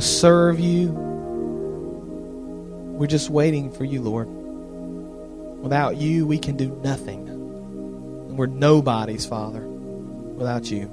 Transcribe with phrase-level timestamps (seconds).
[0.00, 0.88] To serve you.
[2.98, 4.28] We're just waiting for you, Lord.
[5.62, 7.28] Without you, we can do nothing.
[7.28, 10.86] And we're nobodies, Father, without you.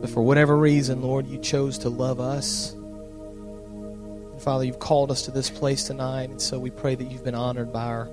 [0.00, 2.72] But for whatever reason, Lord, you chose to love us.
[2.72, 7.24] And Father, you've called us to this place tonight, and so we pray that you've
[7.24, 8.08] been honored by our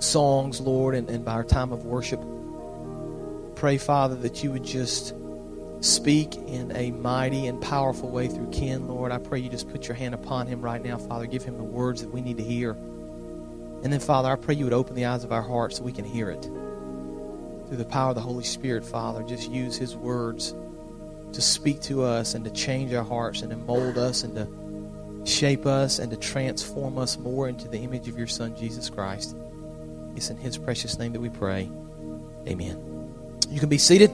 [0.00, 2.20] songs, Lord, and, and by our time of worship
[3.62, 5.14] pray, Father, that you would just
[5.82, 9.10] speak in a mighty and powerful way through Ken, Lord.
[9.10, 11.26] I pray you just put your hand upon him right now, Father.
[11.26, 12.70] Give him the words that we need to hear.
[12.70, 15.92] And then, Father, I pray you would open the eyes of our hearts so we
[15.92, 16.42] can hear it.
[16.42, 20.54] Through the power of the Holy Spirit, Father, just use his words
[21.32, 25.26] to speak to us and to change our hearts and to mold us and to
[25.28, 29.34] shape us and to transform us more into the image of your Son, Jesus Christ.
[30.14, 31.68] It's in his precious name that we pray.
[32.46, 32.78] Amen.
[33.50, 34.12] You can be seated.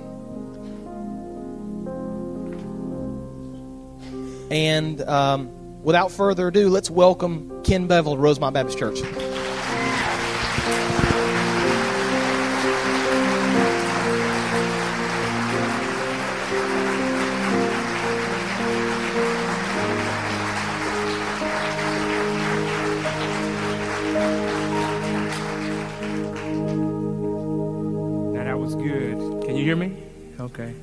[4.50, 9.00] And um, without further ado, let's welcome Ken Bevel to Rosemont Baptist Church.
[30.58, 30.74] Okay.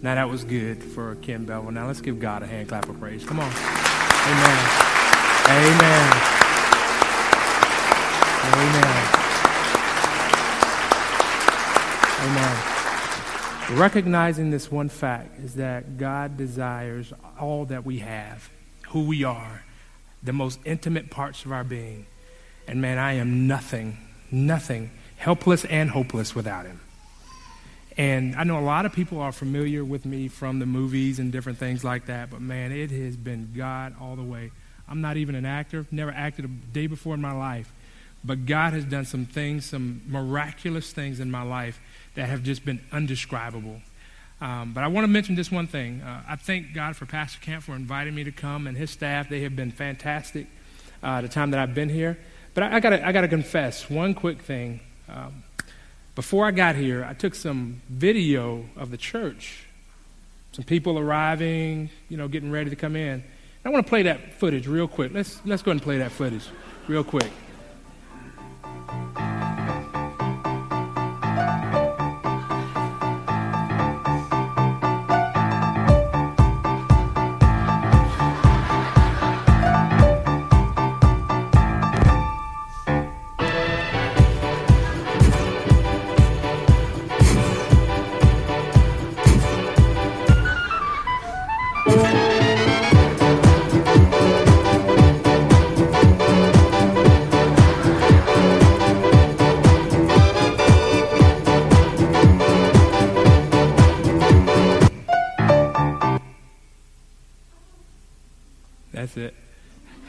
[0.00, 1.72] Now that was good for Ken Bevel.
[1.72, 3.24] Now let's give God a hand clap of praise.
[3.24, 3.50] Come on.
[3.50, 4.88] Amen.
[5.48, 6.12] Amen.
[8.54, 9.18] Amen.
[12.20, 13.78] Amen.
[13.78, 18.50] Recognizing this one fact is that God desires all that we have,
[18.90, 19.64] who we are,
[20.22, 22.06] the most intimate parts of our being.
[22.66, 23.98] And man, I am nothing,
[24.30, 26.80] nothing, helpless and hopeless without Him.
[27.98, 31.32] And I know a lot of people are familiar with me from the movies and
[31.32, 34.52] different things like that, but man, it has been God all the way.
[34.88, 37.72] I'm not even an actor, never acted a day before in my life.
[38.24, 41.80] But God has done some things, some miraculous things in my life
[42.14, 43.80] that have just been undescribable.
[44.40, 46.00] Um, but I want to mention just one thing.
[46.00, 49.28] Uh, I thank God for Pastor Camp for inviting me to come and his staff.
[49.28, 50.46] They have been fantastic
[51.02, 52.16] uh, the time that I've been here.
[52.54, 54.80] But I, I got I to confess one quick thing.
[55.08, 55.42] Um,
[56.18, 59.68] before I got here, I took some video of the church,
[60.50, 63.22] some people arriving, you know, getting ready to come in.
[63.64, 65.12] I want to play that footage real quick.
[65.14, 66.42] Let's let's go ahead and play that footage
[66.88, 67.30] real quick.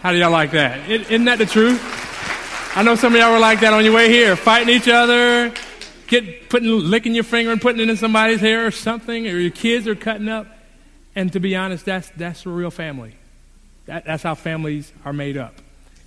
[0.09, 0.89] How do y'all like that?
[0.89, 1.79] is isn't that the truth?
[2.75, 5.53] I know some of y'all were like that on your way here, fighting each other,
[6.07, 9.51] get putting licking your finger and putting it in somebody's hair or something, or your
[9.51, 10.47] kids are cutting up.
[11.15, 13.17] And to be honest, that's that's a real family.
[13.85, 15.53] That, that's how families are made up.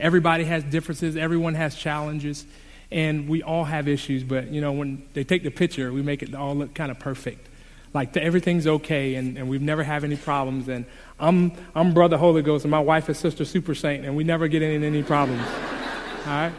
[0.00, 1.16] Everybody has differences.
[1.16, 2.44] Everyone has challenges.
[2.90, 6.25] And we all have issues, but you know, when they take the picture, we make
[6.25, 7.46] it all look kind of perfect.
[7.94, 10.68] Like everything's okay, and, and we've never had any problems.
[10.68, 10.86] And
[11.20, 14.48] I'm, I'm Brother Holy Ghost, and my wife is Sister Super Saint, and we never
[14.48, 15.42] get in any problems.
[16.26, 16.52] all right?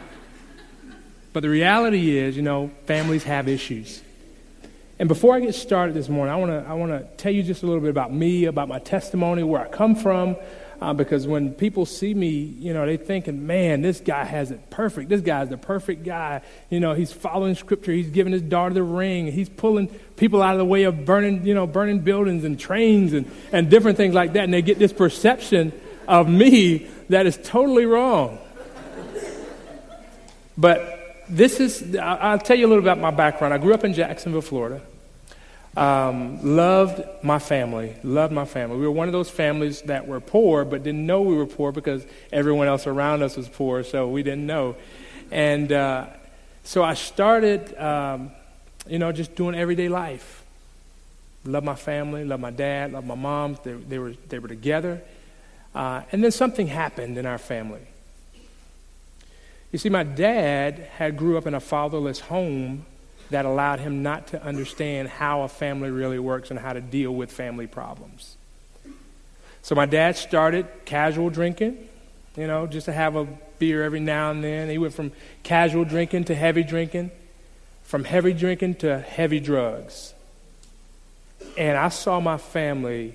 [1.32, 4.00] But the reality is, you know, families have issues.
[5.00, 7.42] And before I get started this morning, I want to I want to tell you
[7.42, 10.36] just a little bit about me, about my testimony, where I come from,
[10.84, 14.68] uh, because when people see me, you know, they thinking, man, this guy has it
[14.68, 15.08] perfect.
[15.08, 16.42] This guy's the perfect guy.
[16.68, 17.90] You know, he's following scripture.
[17.90, 19.32] He's giving his daughter the ring.
[19.32, 23.14] He's pulling people out of the way of burning, you know, burning buildings and trains
[23.14, 24.44] and, and different things like that.
[24.44, 25.72] And they get this perception
[26.06, 28.38] of me that is totally wrong.
[30.58, 33.54] But this is, I'll tell you a little about my background.
[33.54, 34.82] I grew up in Jacksonville, Florida.
[35.76, 38.76] Um, loved my family, loved my family.
[38.76, 41.72] We were one of those families that were poor, but didn't know we were poor
[41.72, 44.76] because everyone else around us was poor, so we didn't know.
[45.32, 46.06] And uh,
[46.62, 48.30] so I started, um,
[48.86, 50.44] you know, just doing everyday life.
[51.44, 53.58] Love my family, love my dad, love my mom.
[53.64, 55.02] They, they were, they were together.
[55.74, 57.82] Uh, and then something happened in our family.
[59.72, 62.86] You see, my dad had grew up in a fatherless home
[63.30, 67.12] that allowed him not to understand how a family really works and how to deal
[67.14, 68.36] with family problems.
[69.62, 71.88] So my dad started casual drinking,
[72.36, 73.26] you know, just to have a
[73.58, 74.68] beer every now and then.
[74.68, 75.12] He went from
[75.42, 77.10] casual drinking to heavy drinking,
[77.82, 80.12] from heavy drinking to heavy drugs.
[81.56, 83.14] And I saw my family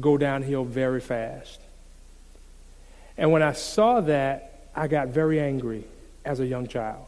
[0.00, 1.60] go downhill very fast.
[3.16, 5.84] And when I saw that, I got very angry
[6.24, 7.06] as a young child.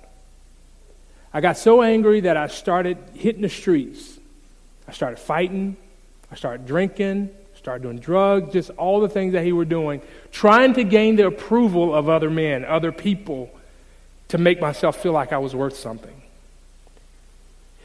[1.36, 4.18] I got so angry that I started hitting the streets.
[4.88, 5.76] I started fighting.
[6.32, 7.28] I started drinking.
[7.56, 10.00] Started doing drugs, just all the things that he were doing,
[10.32, 13.50] trying to gain the approval of other men, other people,
[14.28, 16.22] to make myself feel like I was worth something.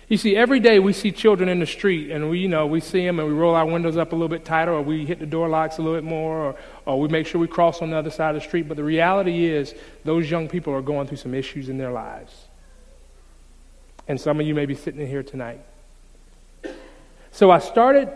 [0.08, 2.80] You see, every day we see children in the street, and we, you know, we
[2.80, 5.20] see them, and we roll our windows up a little bit tighter, or we hit
[5.20, 6.56] the door locks a little bit more, or,
[6.86, 8.70] or we make sure we cross on the other side of the street.
[8.70, 9.76] But the reality is,
[10.06, 12.32] those young people are going through some issues in their lives.
[14.12, 15.62] And some of you may be sitting in here tonight.
[17.32, 18.10] So I started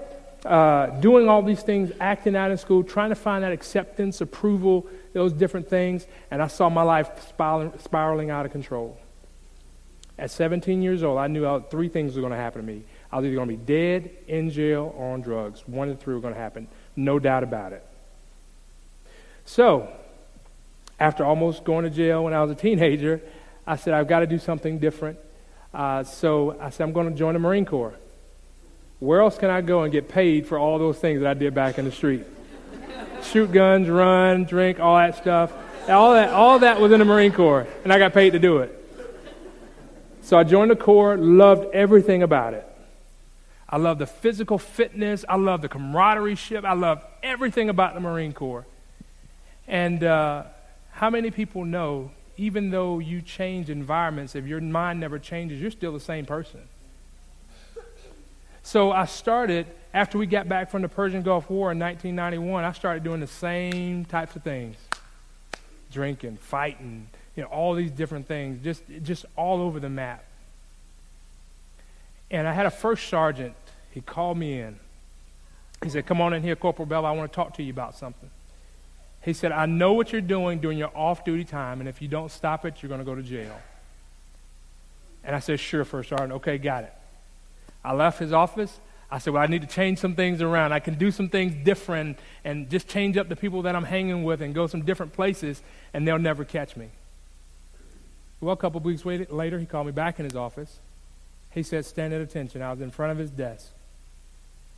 [0.44, 4.88] uh, doing all these things, acting out in school, trying to find that acceptance, approval,
[5.14, 9.00] those different things, and I saw my life spiraling, spiraling out of control.
[10.20, 12.84] At 17 years old, I knew three things were going to happen to me.
[13.10, 15.66] I was either going to be dead, in jail, or on drugs.
[15.66, 16.68] One of the three were going to happen.
[16.98, 17.88] No doubt about it.
[19.46, 19.88] So,
[21.00, 23.22] after almost going to jail when I was a teenager,
[23.66, 25.20] I said, I've got to do something different.
[25.76, 27.94] Uh, so I said, I'm going to join the Marine Corps.
[29.00, 31.54] Where else can I go and get paid for all those things that I did
[31.54, 32.24] back in the street?
[33.24, 35.52] Shoot guns, run, drink, all that stuff.
[35.90, 38.60] All that, all that was in the Marine Corps, and I got paid to do
[38.60, 38.72] it.
[40.22, 42.66] So I joined the Corps, loved everything about it.
[43.68, 45.26] I love the physical fitness.
[45.28, 46.64] I love the camaraderie ship.
[46.64, 48.66] I love everything about the Marine Corps.
[49.68, 50.44] And uh,
[50.92, 55.72] how many people know, even though you change environments, if your mind never changes, you're
[55.72, 56.62] still the same person?
[58.64, 62.72] So I started, after we got back from the Persian Gulf War in 1991, I
[62.72, 64.76] started doing the same types of things
[65.92, 70.26] drinking, fighting, you know, all these different things, just, just all over the map.
[72.32, 73.56] And I had a first sergeant,
[73.92, 74.78] he called me in.
[75.84, 77.96] He said, Come on in here, Corporal Bevel, I want to talk to you about
[77.96, 78.30] something.
[79.26, 82.08] He said, I know what you're doing during your off duty time, and if you
[82.08, 83.60] don't stop it, you're going to go to jail.
[85.24, 86.34] And I said, Sure, First Sergeant.
[86.34, 86.94] Okay, got it.
[87.84, 88.80] I left his office.
[89.10, 90.74] I said, Well, I need to change some things around.
[90.74, 94.24] I can do some things different and just change up the people that I'm hanging
[94.24, 96.90] with and go some different places, and they'll never catch me.
[98.42, 100.80] Well, a couple of weeks later, he called me back in his office.
[101.50, 102.62] He said, Stand at attention.
[102.62, 103.72] I was in front of his desk.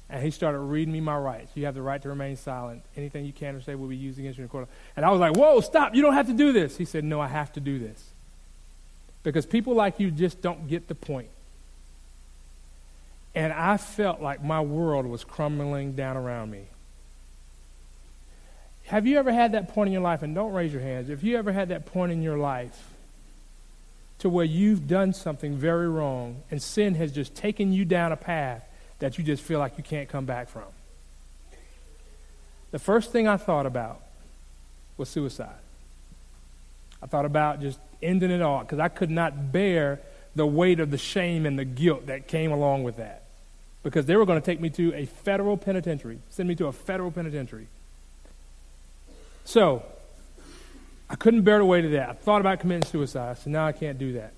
[0.10, 1.52] And he started reading me my rights.
[1.56, 2.84] You have the right to remain silent.
[2.96, 4.70] Anything you can or say will be used against you in court.
[4.96, 5.96] And I was like, Whoa, stop.
[5.96, 6.78] You don't have to do this.
[6.78, 8.12] He said, No, I have to do this.
[9.24, 11.28] Because people like you just don't get the point.
[13.36, 16.68] And I felt like my world was crumbling down around me.
[18.86, 20.24] Have you ever had that point in your life?
[20.24, 21.10] And don't raise your hands.
[21.10, 22.94] If you ever had that point in your life
[24.20, 28.18] to where you've done something very wrong and sin has just taken you down a
[28.18, 28.67] path
[29.00, 30.64] that you just feel like you can't come back from.
[32.72, 34.02] The first thing I thought about
[34.98, 35.56] was suicide.
[37.02, 40.00] I thought about just ending it all because I could not bear
[40.36, 43.24] the weight of the shame and the guilt that came along with that.
[43.84, 46.72] Because they were going to take me to a federal penitentiary, send me to a
[46.72, 47.68] federal penitentiary.
[49.46, 49.84] So,
[51.10, 52.10] I couldn't bear the weight of that.
[52.10, 53.30] I thought about committing suicide.
[53.30, 54.34] I said, no, I can't do that.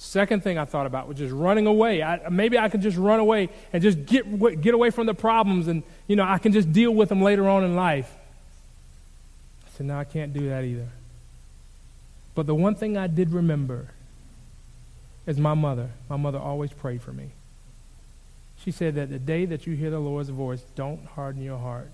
[0.00, 2.04] Second thing I thought about was just running away.
[2.04, 5.66] I, maybe I could just run away and just get, get away from the problems
[5.66, 8.14] and, you know, I can just deal with them later on in life.
[9.66, 10.86] I said, no, I can't do that either.
[12.36, 13.90] But the one thing I did remember
[15.26, 15.90] is my mother.
[16.08, 17.30] My mother always prayed for me.
[18.64, 21.90] She said that the day that you hear the Lord's voice, don't harden your heart.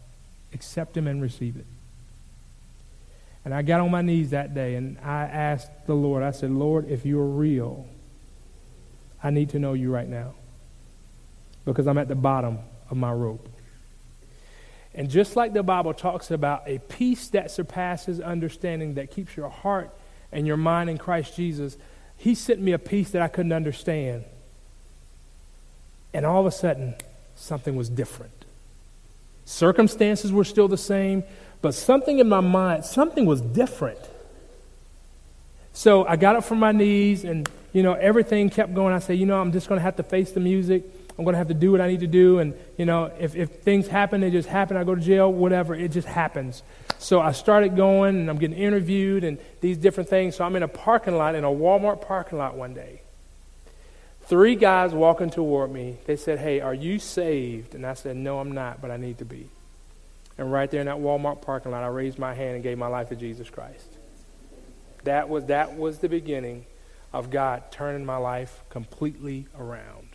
[0.53, 1.65] Accept Him and receive it.
[3.47, 6.51] And I got on my knees that day and I asked the Lord, I said,
[6.51, 7.87] Lord, if you're real,
[9.25, 10.35] I need to know you right now
[11.65, 12.59] because I'm at the bottom
[12.91, 13.49] of my rope.
[14.95, 19.49] And just like the Bible talks about a peace that surpasses understanding, that keeps your
[19.49, 19.91] heart
[20.31, 21.79] and your mind in Christ Jesus,
[22.19, 24.25] He sent me a peace that I couldn't understand.
[26.13, 26.95] And all of a sudden,
[27.35, 28.45] something was different.
[29.47, 31.25] Circumstances were still the same,
[31.63, 33.99] but something in my mind, something was different.
[35.73, 38.95] So I got up from my knees and, you know, everything kept going.
[38.95, 40.85] I said, you know, I'm just going to have to face the music.
[41.19, 42.39] I'm going to have to do what I need to do.
[42.39, 44.77] And, you know, if, if things happen, they just happen.
[44.77, 45.75] I go to jail, whatever.
[45.75, 46.63] It just happens.
[46.99, 50.37] So I started going and I'm getting interviewed and these different things.
[50.37, 53.01] So I'm in a parking lot, in a Walmart parking lot one day.
[54.27, 55.99] Three guys walking toward me.
[56.07, 57.75] They said, Hey, are you saved?
[57.75, 59.49] And I said, No, I'm not, but I need to be.
[60.39, 62.87] And right there in that Walmart parking lot, I raised my hand and gave my
[62.87, 63.87] life to Jesus Christ.
[65.03, 66.65] That was, that was the beginning
[67.15, 70.09] of God turning my life completely around.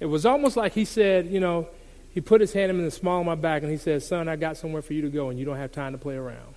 [0.00, 1.68] It was almost like He said, You know,
[2.12, 4.36] He put His hand in the small of my back and He said, Son, I
[4.36, 6.54] got somewhere for you to go, and you don't have time to play around.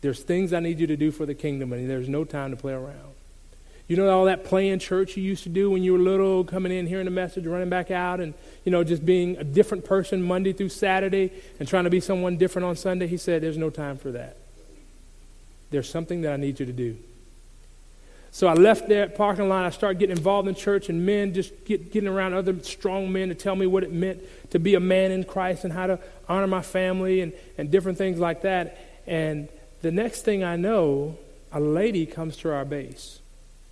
[0.00, 2.56] There's things I need you to do for the kingdom, and there's no time to
[2.56, 3.14] play around.
[3.86, 6.72] You know all that playing church you used to do when you were little, coming
[6.72, 8.34] in, hearing the message, running back out, and
[8.64, 12.36] you know just being a different person Monday through Saturday and trying to be someone
[12.36, 13.06] different on Sunday.
[13.06, 14.36] He said, "There's no time for that.
[15.70, 16.96] There's something that I need you to do."
[18.32, 19.64] So I left that parking lot.
[19.64, 23.28] I started getting involved in church, and men just get, getting around other strong men
[23.28, 25.98] to tell me what it meant to be a man in Christ and how to
[26.28, 28.78] honor my family and, and different things like that.
[29.06, 29.48] And
[29.82, 31.18] the next thing I know,
[31.52, 33.18] a lady comes to our base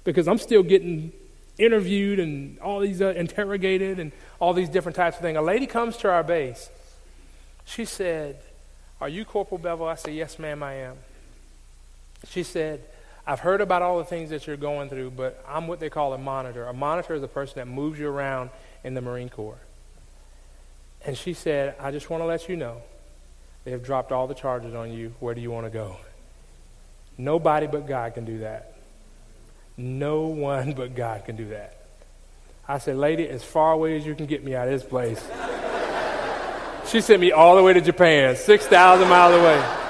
[0.03, 1.13] because I'm still getting
[1.59, 4.11] interviewed and all these uh, interrogated and
[4.41, 5.39] all these different types of things.
[5.39, 6.71] A lady comes to our base.
[7.65, 8.39] She said,
[9.01, 9.87] Are you Corporal Bevel?
[9.87, 10.97] I said, Yes, ma'am, I am.
[12.29, 12.83] She said,
[13.29, 16.15] I've heard about all the things that you're going through, but I'm what they call
[16.15, 16.65] a monitor.
[16.65, 18.49] A monitor is a person that moves you around
[18.83, 19.61] in the Marine Corps.
[21.05, 22.81] And she said, I just want to let you know
[23.65, 25.15] they have dropped all the charges on you.
[25.21, 25.99] Where do you want to go?
[27.19, 28.79] Nobody but God can do that.
[29.77, 31.83] No one but God can do that.
[32.67, 35.23] I said, Lady, as far away as you can get me out of this place.
[36.87, 39.88] she sent me all the way to Japan, 6,000 miles away.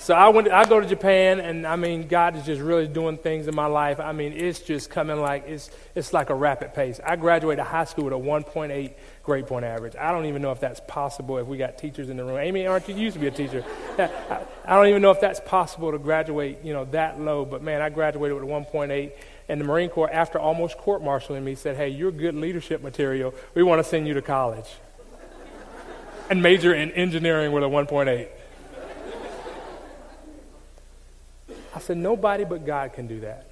[0.00, 0.48] So I went.
[0.48, 3.66] I go to Japan, and I mean, God is just really doing things in my
[3.66, 3.98] life.
[3.98, 7.00] I mean, it's just coming like it's it's like a rapid pace.
[7.04, 8.92] I graduated high school with a 1.8
[9.24, 9.96] grade point average.
[9.96, 12.38] I don't even know if that's possible if we got teachers in the room.
[12.38, 13.64] Amy, aren't you you used to be a teacher?
[13.98, 17.44] I, I don't even know if that's possible to graduate, you know, that low.
[17.44, 19.12] But man, I graduated with a 1.8.
[19.48, 23.34] And the Marine Corps, after almost court martialing me, said, "Hey, you're good leadership material.
[23.54, 24.68] We want to send you to college
[26.30, 28.28] and major in engineering with a 1.8."
[31.78, 33.46] I said, nobody but God can do that.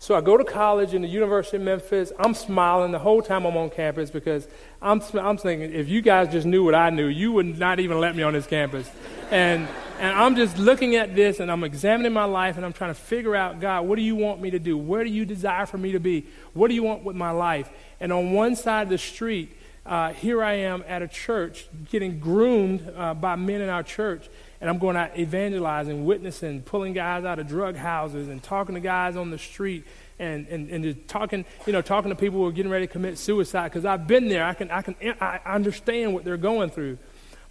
[0.00, 2.10] So I go to college in the University of Memphis.
[2.18, 4.48] I'm smiling the whole time I'm on campus because
[4.82, 8.00] I'm, I'm thinking, if you guys just knew what I knew, you would not even
[8.00, 8.90] let me on this campus.
[9.30, 9.68] And,
[10.00, 13.00] and I'm just looking at this and I'm examining my life and I'm trying to
[13.00, 14.76] figure out, God, what do you want me to do?
[14.76, 16.26] Where do you desire for me to be?
[16.54, 17.70] What do you want with my life?
[18.00, 22.18] And on one side of the street, uh, here I am at a church getting
[22.18, 24.28] groomed uh, by men in our church
[24.60, 28.80] and I'm going out evangelizing, witnessing, pulling guys out of drug houses and talking to
[28.80, 29.84] guys on the street
[30.18, 32.92] and, and, and just talking, you know, talking to people who are getting ready to
[32.92, 34.44] commit suicide because I've been there.
[34.44, 36.98] I can, I can I understand what they're going through.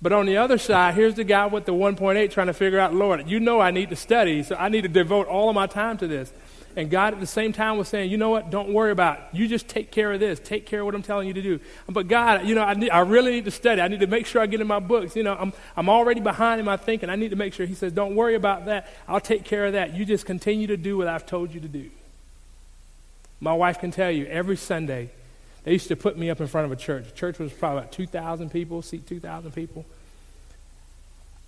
[0.01, 2.93] But on the other side, here's the guy with the 1.8 trying to figure out,
[2.93, 5.67] Lord, you know I need to study, so I need to devote all of my
[5.67, 6.33] time to this.
[6.77, 8.49] And God at the same time was saying, you know what?
[8.49, 9.23] Don't worry about it.
[9.31, 10.39] You just take care of this.
[10.39, 11.59] Take care of what I'm telling you to do.
[11.87, 13.79] But God, you know, I, need, I really need to study.
[13.79, 15.15] I need to make sure I get in my books.
[15.15, 17.09] You know, I'm, I'm already behind in my thinking.
[17.09, 17.65] I need to make sure.
[17.65, 18.89] He says, don't worry about that.
[19.07, 19.93] I'll take care of that.
[19.93, 21.89] You just continue to do what I've told you to do.
[23.39, 25.11] My wife can tell you every Sunday,
[25.63, 27.05] they used to put me up in front of a church.
[27.05, 29.85] The church was probably about 2,000 people, seat 2,000 people.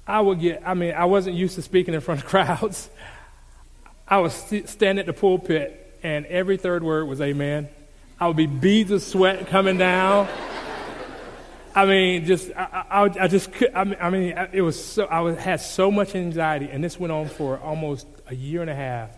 [0.07, 2.89] I would get, I mean, I wasn't used to speaking in front of crowds.
[4.07, 7.69] I was st- standing at the pulpit, and every third word was amen.
[8.19, 10.27] I would be beads of sweat coming down.
[11.75, 13.73] I mean, just I, I, I just could.
[13.73, 15.05] I mean, I mean, it was so.
[15.05, 18.69] I was, had so much anxiety, and this went on for almost a year and
[18.69, 19.11] a half.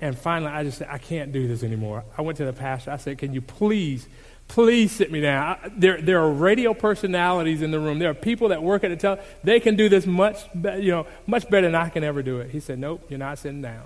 [0.00, 2.04] And finally, I just said, I can't do this anymore.
[2.16, 2.90] I went to the pastor.
[2.90, 4.08] I said, Can you please,
[4.50, 5.58] please sit me down?
[5.62, 8.00] I, there, there are radio personalities in the room.
[8.00, 9.20] There are people that work at the tel.
[9.44, 12.40] They can do this much, be, you know, much better than I can ever do
[12.40, 12.50] it.
[12.50, 13.84] He said, Nope, you're not sitting down.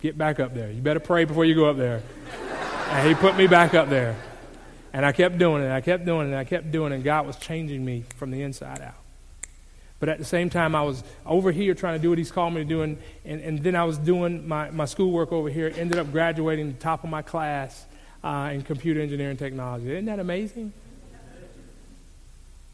[0.00, 0.70] Get back up there.
[0.70, 2.02] You better pray before you go up there.
[2.90, 4.16] and he put me back up there.
[4.92, 5.72] And I kept doing it.
[5.72, 6.36] I kept doing it.
[6.36, 6.96] I kept doing it.
[6.96, 8.94] And God was changing me from the inside out.
[9.98, 12.54] But at the same time, I was over here trying to do what He's called
[12.54, 12.82] me to do.
[12.82, 15.72] And, and, and then I was doing my, my schoolwork over here.
[15.74, 17.87] Ended up graduating the top of my class
[18.22, 19.90] uh, in computer engineering technology.
[19.92, 20.72] Isn't that amazing?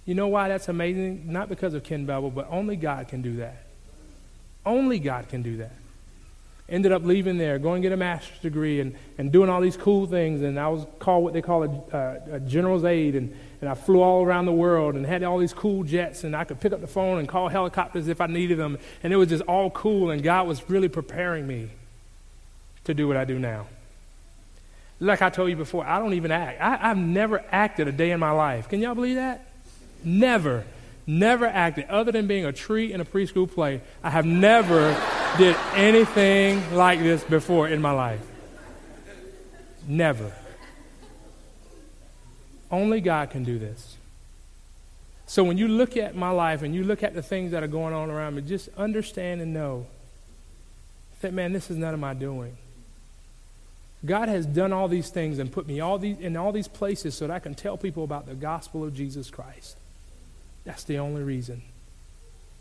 [0.06, 1.32] You know why that's amazing?
[1.32, 3.64] Not because of Ken Bevel, but only God can do that.
[4.66, 5.72] Only God can do that
[6.68, 10.06] ended up leaving there, going get a master's degree, and, and doing all these cool
[10.06, 10.42] things.
[10.42, 13.74] And I was called what they call a, a, a, general's aide, and, and I
[13.74, 16.72] flew all around the world and had all these cool jets, and I could pick
[16.72, 18.78] up the phone and call helicopters if I needed them.
[19.02, 21.70] And it was just all cool, and God was really preparing me
[22.84, 23.66] to do what I do now.
[25.00, 26.60] Like I told you before, I don't even act.
[26.60, 28.68] I, I've never acted a day in my life.
[28.68, 29.46] Can y'all believe that?
[30.04, 30.64] Never.
[31.06, 33.82] Never acted, other than being a tree in a preschool play.
[34.02, 34.92] I have never
[35.38, 38.20] did anything like this before in my life.
[39.86, 40.32] Never.
[42.70, 43.96] Only God can do this.
[45.26, 47.68] So when you look at my life and you look at the things that are
[47.68, 49.86] going on around me, just understand and know
[51.20, 52.56] that, man, this is none of my doing.
[54.04, 57.14] God has done all these things and put me all these, in all these places
[57.14, 59.76] so that I can tell people about the gospel of Jesus Christ.
[60.64, 61.62] That's the only reason.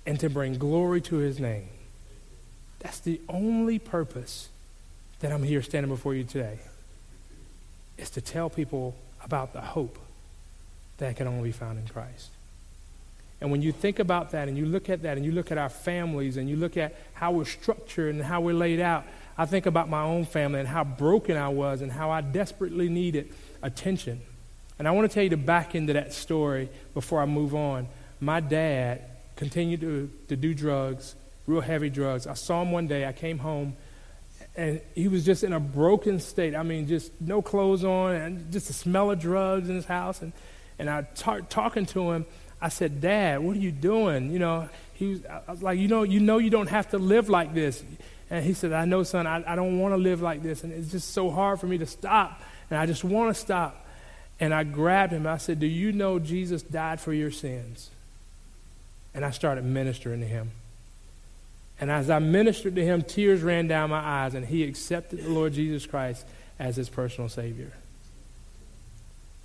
[0.05, 1.67] And to bring glory to his name.
[2.79, 4.49] That's the only purpose
[5.19, 6.59] that I'm here standing before you today.
[7.97, 9.97] Is to tell people about the hope
[10.97, 12.29] that can only be found in Christ.
[13.41, 15.57] And when you think about that and you look at that and you look at
[15.57, 19.05] our families and you look at how we're structured and how we're laid out,
[19.37, 22.89] I think about my own family and how broken I was and how I desperately
[22.89, 24.21] needed attention.
[24.77, 27.87] And I want to tell you to back into that story before I move on.
[28.19, 29.01] My dad
[29.35, 31.15] continued to, to do drugs,
[31.47, 32.27] real heavy drugs.
[32.27, 33.05] I saw him one day.
[33.05, 33.75] I came home,
[34.55, 36.55] and he was just in a broken state.
[36.55, 40.21] I mean, just no clothes on, and just the smell of drugs in his house.
[40.21, 40.33] And,
[40.79, 42.25] and I talked talking to him.
[42.61, 44.31] I said, Dad, what are you doing?
[44.31, 47.29] You know, he was, was like, you know, you know you don't have to live
[47.29, 47.83] like this.
[48.33, 50.63] And he said, I know, son, I, I don't want to live like this.
[50.63, 52.41] And it's just so hard for me to stop.
[52.71, 53.85] And I just want to stop.
[54.39, 55.27] And I grabbed him.
[55.27, 57.91] I said, Do you know Jesus died for your sins?
[59.13, 60.49] And I started ministering to him.
[61.79, 65.29] And as I ministered to him, tears ran down my eyes, and he accepted the
[65.29, 66.25] Lord Jesus Christ
[66.57, 67.71] as his personal Savior.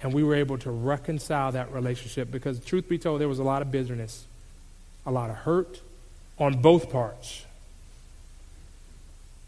[0.03, 3.45] And we were able to reconcile that relationship because, truth be told, there was a
[3.45, 4.25] lot of bitterness,
[5.05, 5.83] a lot of hurt
[6.39, 7.45] on both parts.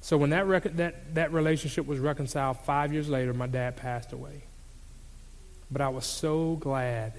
[0.01, 4.13] So when that, rec- that, that relationship was reconciled five years later, my dad passed
[4.13, 4.43] away.
[5.71, 7.13] But I was so glad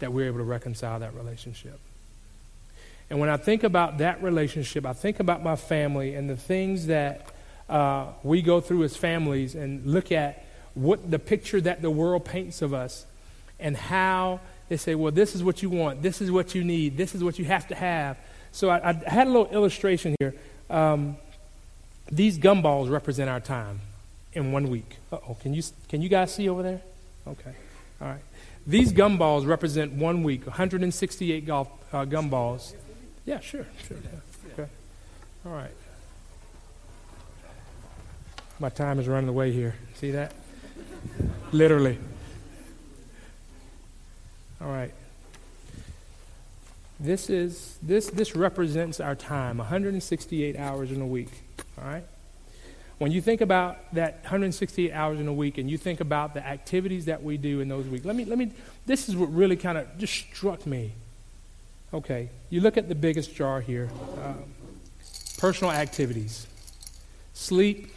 [0.00, 1.78] that we were able to reconcile that relationship.
[3.08, 6.86] And when I think about that relationship, I think about my family and the things
[6.86, 7.26] that
[7.68, 10.44] uh, we go through as families and look at
[10.74, 13.06] what the picture that the world paints of us
[13.58, 16.96] and how they say, well, this is what you want, this is what you need,
[16.96, 18.18] this is what you have to have.
[18.52, 20.34] So I, I had a little illustration here.
[20.68, 21.16] Um,
[22.10, 23.80] these gumballs represent our time
[24.32, 24.96] in one week.
[25.12, 26.80] oh, can you, can you guys see over there?
[27.26, 27.52] Okay.
[28.00, 28.22] All right.
[28.66, 32.74] These gumballs represent one week, 168 golf uh, gumballs.
[33.24, 33.96] Yeah, sure, sure.
[34.02, 34.52] Yeah.
[34.52, 34.70] Okay.
[35.46, 35.70] All right.
[38.58, 39.74] My time is running away here.
[39.94, 40.32] See that?
[41.52, 41.98] Literally.
[44.60, 44.92] All right.
[46.98, 51.30] This is this this represents our time, 168 hours in a week.
[51.80, 52.04] All right?
[52.98, 56.46] When you think about that 168 hours in a week and you think about the
[56.46, 58.52] activities that we do in those weeks, let me, let me,
[58.84, 60.92] this is what really kind of just struck me.
[61.94, 63.88] Okay, you look at the biggest jar here
[64.22, 64.44] um,
[65.38, 66.46] personal activities,
[67.32, 67.90] sleep,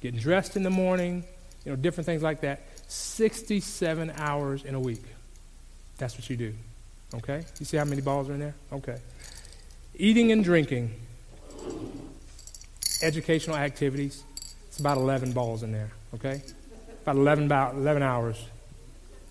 [0.00, 1.24] getting dressed in the morning,
[1.64, 2.62] you know, different things like that.
[2.88, 5.02] 67 hours in a week.
[5.96, 6.52] That's what you do.
[7.14, 7.44] Okay?
[7.60, 8.54] You see how many balls are in there?
[8.72, 8.98] Okay.
[9.96, 10.92] Eating and drinking,
[13.02, 14.22] educational activities.
[14.68, 16.42] It's about 11 balls in there, okay?
[17.02, 18.44] About 11, about 11 hours.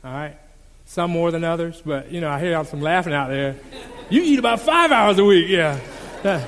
[0.04, 0.38] All right?
[0.86, 3.56] Some more than others, but, you know, I hear some laughing out there.
[4.10, 5.80] You eat about five hours a week, yeah.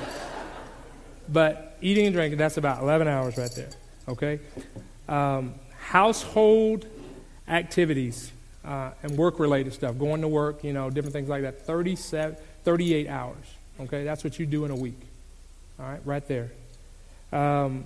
[1.28, 3.70] but eating and drinking, that's about 11 hours right there,
[4.08, 4.40] okay?
[5.08, 6.86] Um, household
[7.48, 8.32] activities
[8.64, 12.36] uh, and work related stuff, going to work, you know, different things like that, 37,
[12.64, 13.36] 38 hours,
[13.80, 14.04] okay?
[14.04, 15.00] That's what you do in a week.
[15.78, 16.50] All right, right there.
[17.36, 17.84] Um,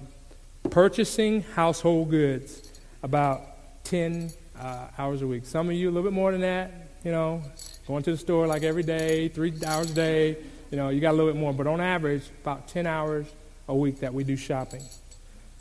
[0.70, 2.70] purchasing household goods,
[3.02, 5.44] about 10 uh, hours a week.
[5.44, 6.70] Some of you a little bit more than that,
[7.02, 7.42] you know,
[7.88, 10.36] going to the store like every day, three hours a day.
[10.70, 13.26] You know, you got a little bit more, but on average, about 10 hours
[13.66, 14.84] a week that we do shopping.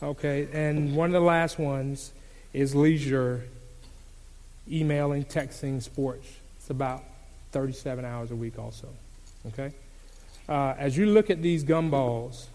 [0.03, 2.11] Okay, and one of the last ones
[2.53, 3.43] is leisure,
[4.71, 6.27] emailing, texting, sports.
[6.57, 7.03] It's about
[7.53, 8.87] 37 hours a week also.
[9.47, 9.73] Okay?
[10.47, 12.45] Uh, as you look at these gumballs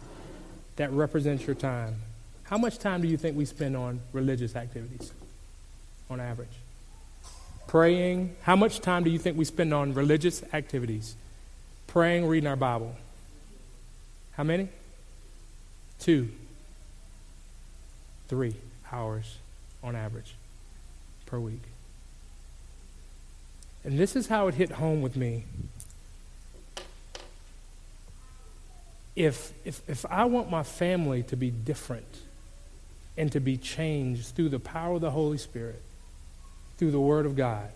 [0.77, 1.97] that represents your time,
[2.45, 5.13] how much time do you think we spend on religious activities
[6.11, 6.49] on average?
[7.67, 8.37] Praying.
[8.43, 11.17] How much time do you think we spend on religious activities?
[11.87, 12.95] Praying, reading our Bible.
[14.33, 14.69] How many?
[15.99, 16.29] Two.
[18.29, 18.57] Three
[18.93, 19.39] hours
[19.83, 20.35] on average
[21.27, 21.63] per week.
[23.85, 25.45] And this is how it hit home with me.
[29.17, 32.19] If, if, if I want my family to be different
[33.17, 35.81] and to be changed through the power of the Holy Spirit,
[36.79, 37.69] through the Word of God,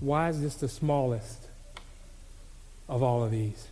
[0.00, 1.46] why is this the smallest
[2.88, 3.68] of all of these?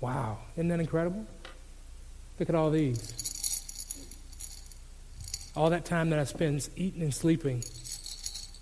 [0.00, 1.26] Wow, isn't that incredible?
[2.38, 3.14] Look at all these.
[5.56, 7.64] All that time that I spend eating and sleeping.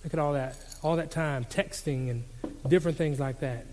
[0.02, 0.56] Look at all that.
[0.82, 2.24] All that time texting and
[2.68, 3.66] different things like that.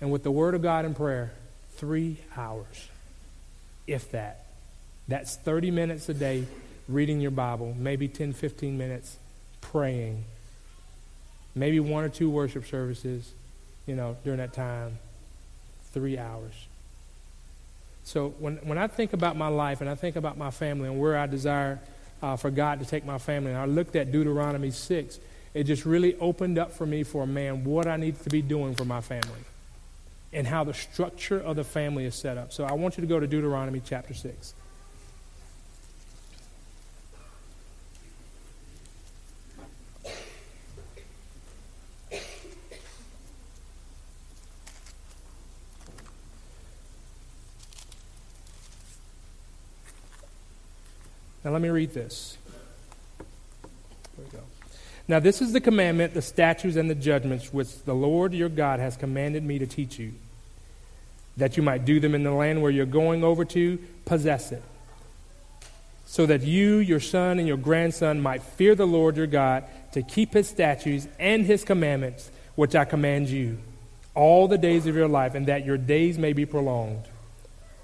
[0.00, 1.32] And with the Word of God and prayer,
[1.76, 2.88] three hours,
[3.86, 4.46] if that.
[5.08, 6.46] That's 30 minutes a day
[6.88, 9.16] reading your Bible, maybe 10, 15 minutes
[9.60, 10.24] praying,
[11.54, 13.32] maybe one or two worship services,
[13.86, 14.98] you know, during that time.
[15.92, 16.54] Three hours.
[18.04, 21.00] So when, when I think about my life and I think about my family and
[21.00, 21.80] where I desire
[22.22, 25.18] uh, for God to take my family, and I looked at Deuteronomy 6,
[25.52, 28.40] it just really opened up for me for a man what I need to be
[28.40, 29.44] doing for my family
[30.32, 32.52] and how the structure of the family is set up.
[32.52, 34.54] So I want you to go to Deuteronomy chapter 6.
[51.42, 52.36] Now let me read this.
[55.10, 58.78] Now, this is the commandment, the statutes, and the judgments which the Lord your God
[58.78, 60.12] has commanded me to teach you,
[61.36, 64.62] that you might do them in the land where you're going over to possess it,
[66.06, 70.02] so that you, your son, and your grandson might fear the Lord your God to
[70.02, 73.58] keep his statutes and his commandments, which I command you,
[74.14, 77.02] all the days of your life, and that your days may be prolonged.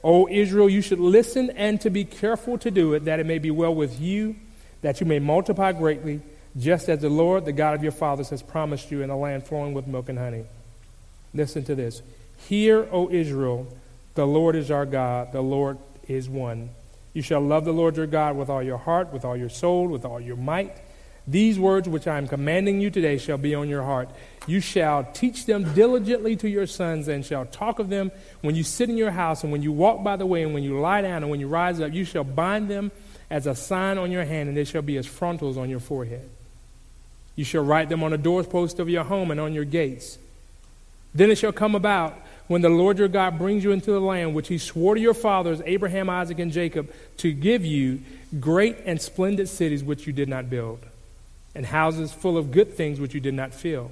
[0.05, 3.41] O Israel, you should listen and to be careful to do it, that it may
[3.41, 4.37] be well with you,
[4.83, 6.21] that you may multiply greatly
[6.57, 9.45] just as the Lord, the God of your fathers, has promised you in a land
[9.45, 10.45] flowing with milk and honey.
[11.35, 12.03] Listen to this.
[12.37, 13.67] Hear, O Israel,
[14.15, 16.71] the Lord is our God, the Lord is one.
[17.13, 19.89] You shall love the Lord your God with all your heart, with all your soul,
[19.89, 20.77] with all your might.
[21.27, 24.11] These words which I am commanding you today shall be on your heart.
[24.47, 28.63] You shall teach them diligently to your sons, and shall talk of them when you
[28.63, 31.03] sit in your house, and when you walk by the way, and when you lie
[31.03, 31.93] down, and when you rise up.
[31.93, 32.93] You shall bind them
[33.29, 36.31] as a sign on your hand, and they shall be as frontals on your forehead.
[37.37, 40.19] You shall write them on the doorpost of your home and on your gates.
[41.15, 42.19] Then it shall come about
[42.49, 45.15] when the Lord your God brings you into the land which he swore to your
[45.15, 48.01] fathers, Abraham, Isaac, and Jacob, to give you
[48.41, 50.81] great and splendid cities which you did not build,
[51.55, 53.91] and houses full of good things which you did not fill,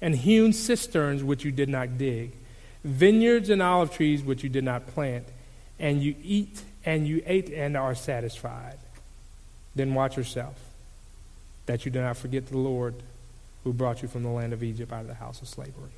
[0.00, 2.32] and hewn cisterns which you did not dig,
[2.84, 5.24] vineyards and olive trees which you did not plant,
[5.78, 8.78] and you eat and you ate and are satisfied.
[9.74, 10.67] Then watch yourself
[11.68, 12.94] that you do not forget the Lord
[13.62, 15.90] who brought you from the land of Egypt out of the house of slavery.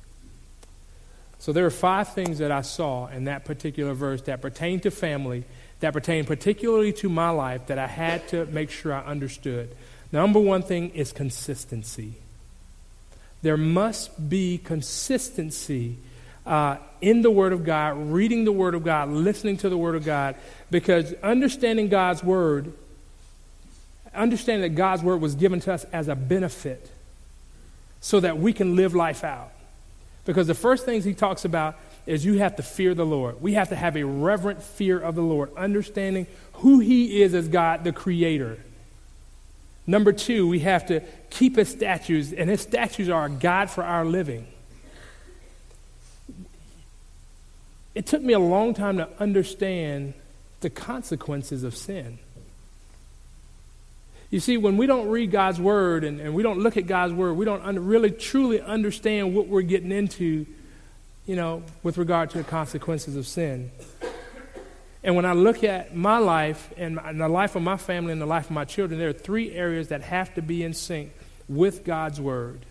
[1.39, 4.91] So there are five things that I saw in that particular verse that pertain to
[4.91, 5.45] family,
[5.79, 9.73] that pertain particularly to my life, that I had to make sure I understood.
[10.11, 12.15] Number one thing is consistency.
[13.41, 15.95] There must be consistency
[16.45, 19.95] uh, in the Word of God, reading the Word of God, listening to the Word
[19.95, 20.35] of God,
[20.69, 22.73] because understanding God's Word
[24.13, 26.91] understanding that God's word was given to us as a benefit
[28.01, 29.51] so that we can live life out.
[30.25, 33.41] Because the first things he talks about is you have to fear the Lord.
[33.41, 37.47] We have to have a reverent fear of the Lord, understanding who he is as
[37.47, 38.57] God, the creator.
[39.87, 43.83] Number two, we have to keep his statutes, and his statutes are a guide for
[43.83, 44.47] our living.
[47.93, 50.13] It took me a long time to understand
[50.61, 52.19] the consequences of sin.
[54.31, 57.13] You see, when we don't read God's word and, and we don't look at God's
[57.13, 60.47] word, we don't un- really truly understand what we're getting into.
[61.25, 63.71] you know, with regard to the consequences of sin.
[65.03, 68.11] And when I look at my life and, my, and the life of my family
[68.11, 70.73] and the life of my children, there are three areas that have to be in
[70.73, 71.11] sync
[71.47, 72.65] with God's Word.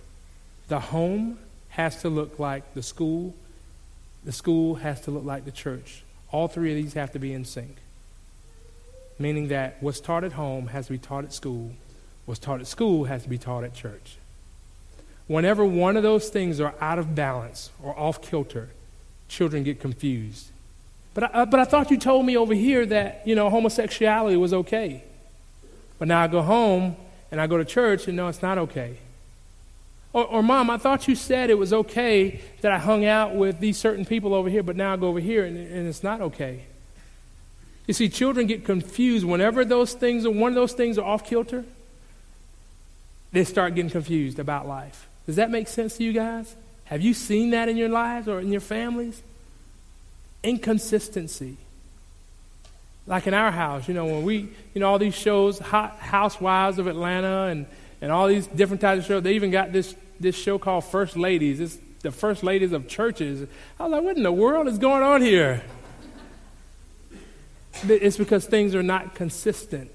[0.69, 1.39] The home
[1.71, 3.35] has to look like the school,
[4.25, 6.03] the school has to look like the church.
[6.31, 7.77] All three of these have to be in sync.
[9.21, 11.73] Meaning that what's taught at home has to be taught at school,
[12.25, 14.17] what's taught at school has to be taught at church.
[15.27, 18.71] Whenever one of those things are out of balance or off kilter,
[19.29, 20.47] children get confused.
[21.13, 24.39] But I, uh, but I thought you told me over here that, you know, homosexuality
[24.39, 25.05] was okay.
[25.99, 26.97] But now I go home
[27.31, 28.97] and I go to church and no, it's not okay.
[30.15, 33.61] Or, or, mom, I thought you said it was okay that I hung out with
[33.61, 36.21] these certain people over here, but now I go over here and, and it's not
[36.23, 36.65] okay.
[37.91, 41.27] You see, children get confused whenever those things, or one of those things are off
[41.27, 41.65] kilter.
[43.33, 45.09] They start getting confused about life.
[45.27, 46.55] Does that make sense to you guys?
[46.85, 49.21] Have you seen that in your lives or in your families?
[50.45, 51.57] Inconsistency.
[53.09, 54.37] Like in our house, you know, when we,
[54.73, 57.67] you know, all these shows, Hot Housewives of Atlanta and,
[58.01, 61.17] and all these different types of shows, they even got this, this show called First
[61.17, 61.59] Ladies.
[61.59, 63.49] It's the First Ladies of churches.
[63.81, 65.65] I was like, what in the world is going on here?
[67.85, 69.91] It's because things are not consistent,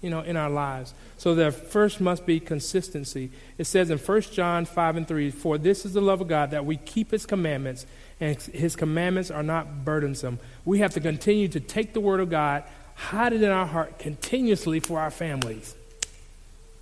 [0.00, 0.94] you know, in our lives.
[1.18, 3.30] So there first must be consistency.
[3.58, 6.50] It says in 1 John 5 and 3, For this is the love of God,
[6.50, 7.86] that we keep his commandments,
[8.20, 10.38] and his commandments are not burdensome.
[10.64, 13.98] We have to continue to take the word of God, hide it in our heart
[13.98, 15.74] continuously for our families.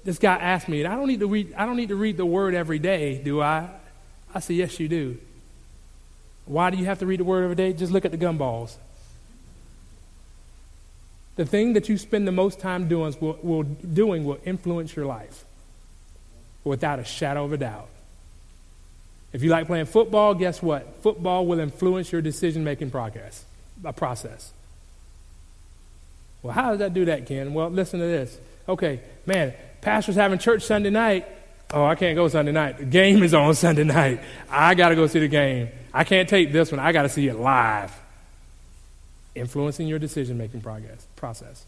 [0.04, 2.26] This guy asked me, I don't need to read, I don't need to read the
[2.26, 3.70] word every day, do I?
[4.35, 5.18] I said, Yes, you do.
[6.44, 7.72] Why do you have to read the word every day?
[7.72, 8.76] Just look at the gumballs.
[11.37, 15.07] The thing that you spend the most time doing will, will, doing will influence your
[15.07, 15.44] life
[16.62, 17.88] without a shadow of a doubt.
[19.33, 21.03] If you like playing football, guess what?
[21.03, 23.44] Football will influence your decision making process.
[23.85, 24.53] A process.
[26.42, 27.53] Well, how does that do that, Ken?
[27.53, 28.38] Well, listen to this.
[28.68, 31.27] Okay, man, pastor's having church Sunday night.
[31.73, 32.79] Oh, I can't go Sunday night.
[32.79, 34.20] The game is on Sunday night.
[34.49, 35.68] I got to go see the game.
[35.92, 36.79] I can't take this one.
[36.79, 37.92] I got to see it live
[39.35, 40.62] influencing your decision making
[41.16, 41.64] process.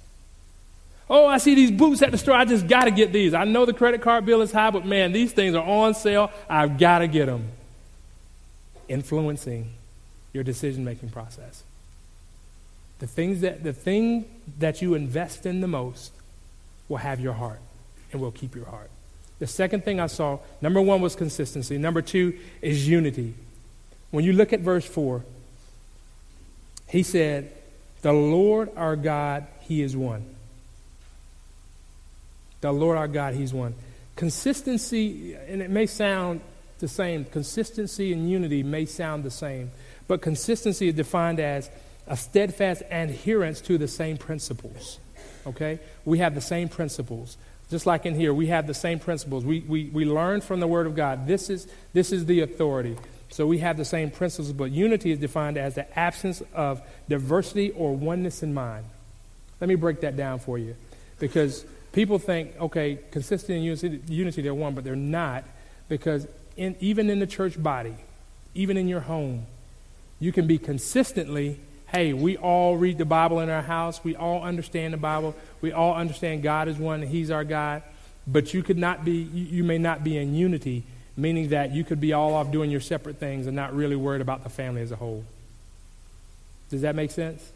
[1.09, 2.35] Oh, I see these boots at the store.
[2.35, 3.33] I just got to get these.
[3.33, 6.33] I know the credit card bill is high, but man, these things are on sale.
[6.49, 7.49] I've got to get them.
[8.89, 9.73] Influencing
[10.33, 11.63] your decision making process.
[12.99, 14.25] The things that the thing
[14.59, 16.13] that you invest in the most
[16.89, 17.61] will have your heart
[18.13, 18.91] and will keep your heart.
[19.39, 21.77] The second thing I saw, number one was consistency.
[21.79, 23.35] Number two is unity.
[24.11, 25.23] When you look at verse 4,
[26.89, 27.53] he said,
[28.03, 30.25] The Lord our God, He is one.
[32.61, 33.75] The Lord our God, He's one.
[34.15, 36.41] Consistency, and it may sound
[36.79, 39.71] the same, consistency and unity may sound the same,
[40.09, 41.71] but consistency is defined as
[42.07, 44.99] a steadfast adherence to the same principles.
[45.47, 45.81] Okay?
[46.05, 47.37] We have the same principles.
[47.71, 49.45] Just like in here, we have the same principles.
[49.45, 51.27] We, we, we learn from the Word of God.
[51.27, 52.97] This is, this is the authority.
[53.29, 57.71] So we have the same principles, but unity is defined as the absence of diversity
[57.73, 58.85] or oneness in mind.
[59.61, 60.77] Let me break that down for you.
[61.19, 65.45] Because people think, okay, consistent in unity, they're one, but they're not.
[65.89, 67.97] Because in, even in the church body,
[68.55, 69.47] even in your home,
[70.21, 71.59] you can be consistently,
[71.89, 74.03] hey, we all read the Bible in our house.
[74.03, 75.35] We all understand the Bible.
[75.61, 77.83] We all understand God is one He's our God.
[78.27, 80.85] But you could not be, you, you may not be in unity
[81.17, 84.21] meaning that you could be all off doing your separate things and not really worried
[84.21, 85.25] about the family as a whole.
[86.69, 87.53] Does that make sense?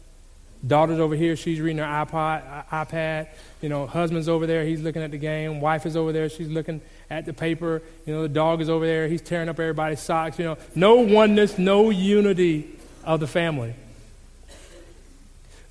[0.65, 3.27] Daughter's over here, she's reading her iPod, iPad.
[3.61, 5.59] You know, husband's over there, he's looking at the game.
[5.59, 7.81] Wife is over there, she's looking at the paper.
[8.05, 10.37] You know, the dog is over there, he's tearing up everybody's socks.
[10.37, 13.73] You know, no oneness, no unity of the family.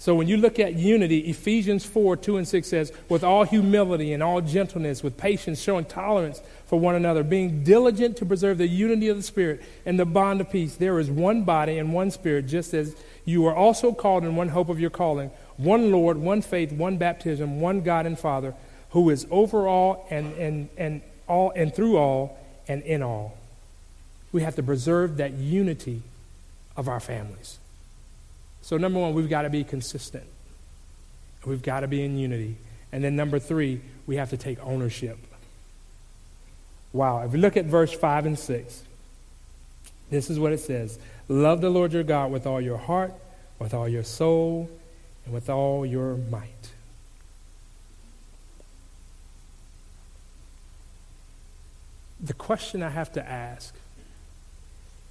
[0.00, 4.12] So when you look at unity, Ephesians 4 2 and 6 says, with all humility
[4.14, 8.68] and all gentleness, with patience, showing tolerance for one another, being diligent to preserve the
[8.68, 10.76] unity of the Spirit and the bond of peace.
[10.76, 14.50] There is one body and one Spirit, just as you are also called in one
[14.50, 18.54] hope of your calling, one Lord, one faith, one baptism, one God and Father,
[18.90, 23.36] who is over all and, and, and all and through all and in all.
[24.30, 26.02] We have to preserve that unity
[26.76, 27.58] of our families.
[28.62, 30.22] So, number one, we've got to be consistent.
[31.44, 32.58] We've got to be in unity.
[32.92, 35.18] And then, number three, we have to take ownership.
[36.92, 37.22] Wow.
[37.22, 38.82] If we look at verse 5 and 6,
[40.10, 40.98] this is what it says
[41.28, 43.12] Love the Lord your God with all your heart,
[43.58, 44.68] with all your soul,
[45.24, 46.70] and with all your might.
[52.22, 53.74] The question I have to ask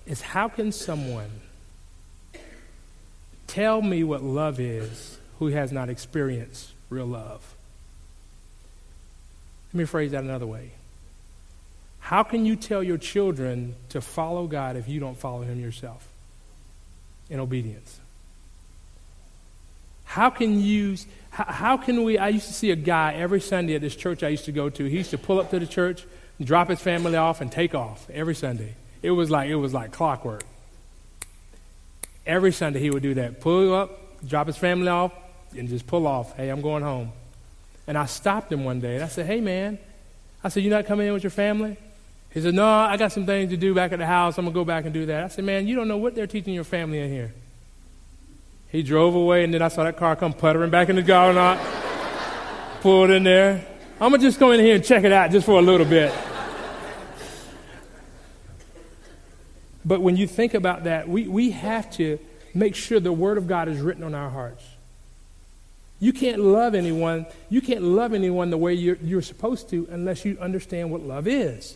[0.06, 1.30] is how can someone
[3.48, 7.56] tell me what love is who has not experienced real love?
[9.74, 10.72] Let me phrase that another way.
[12.00, 16.08] How can you tell your children to follow God if you don't follow Him yourself
[17.30, 18.00] in obedience?
[20.10, 20.98] How can you,
[21.30, 22.18] how, can we?
[22.18, 24.68] I used to see a guy every Sunday at this church I used to go
[24.68, 24.86] to.
[24.86, 26.04] He used to pull up to the church,
[26.42, 28.74] drop his family off, and take off every Sunday.
[29.04, 30.44] It was like, it was like clockwork.
[32.26, 33.40] Every Sunday he would do that.
[33.40, 35.14] Pull up, drop his family off,
[35.56, 36.36] and just pull off.
[36.36, 37.12] Hey, I'm going home.
[37.86, 39.78] And I stopped him one day and I said, Hey, man.
[40.44, 41.78] I said, You're not coming in with your family?
[42.32, 44.38] He said, No, I got some things to do back at the house.
[44.38, 45.24] I'm going to go back and do that.
[45.24, 47.34] I said, Man, you don't know what they're teaching your family in here.
[48.70, 51.38] He drove away, and then I saw that car come puttering back in the garden.
[51.38, 51.60] lot,
[52.82, 53.66] pulled in there.
[54.00, 55.86] I'm going to just go in here and check it out just for a little
[55.86, 56.14] bit.
[59.84, 62.20] But when you think about that, we, we have to
[62.54, 64.64] make sure the Word of God is written on our hearts.
[66.00, 67.26] You can't love anyone.
[67.50, 71.28] You can't love anyone the way you're, you're supposed to unless you understand what love
[71.28, 71.76] is.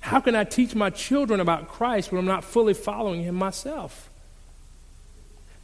[0.00, 4.08] How can I teach my children about Christ when I'm not fully following Him myself?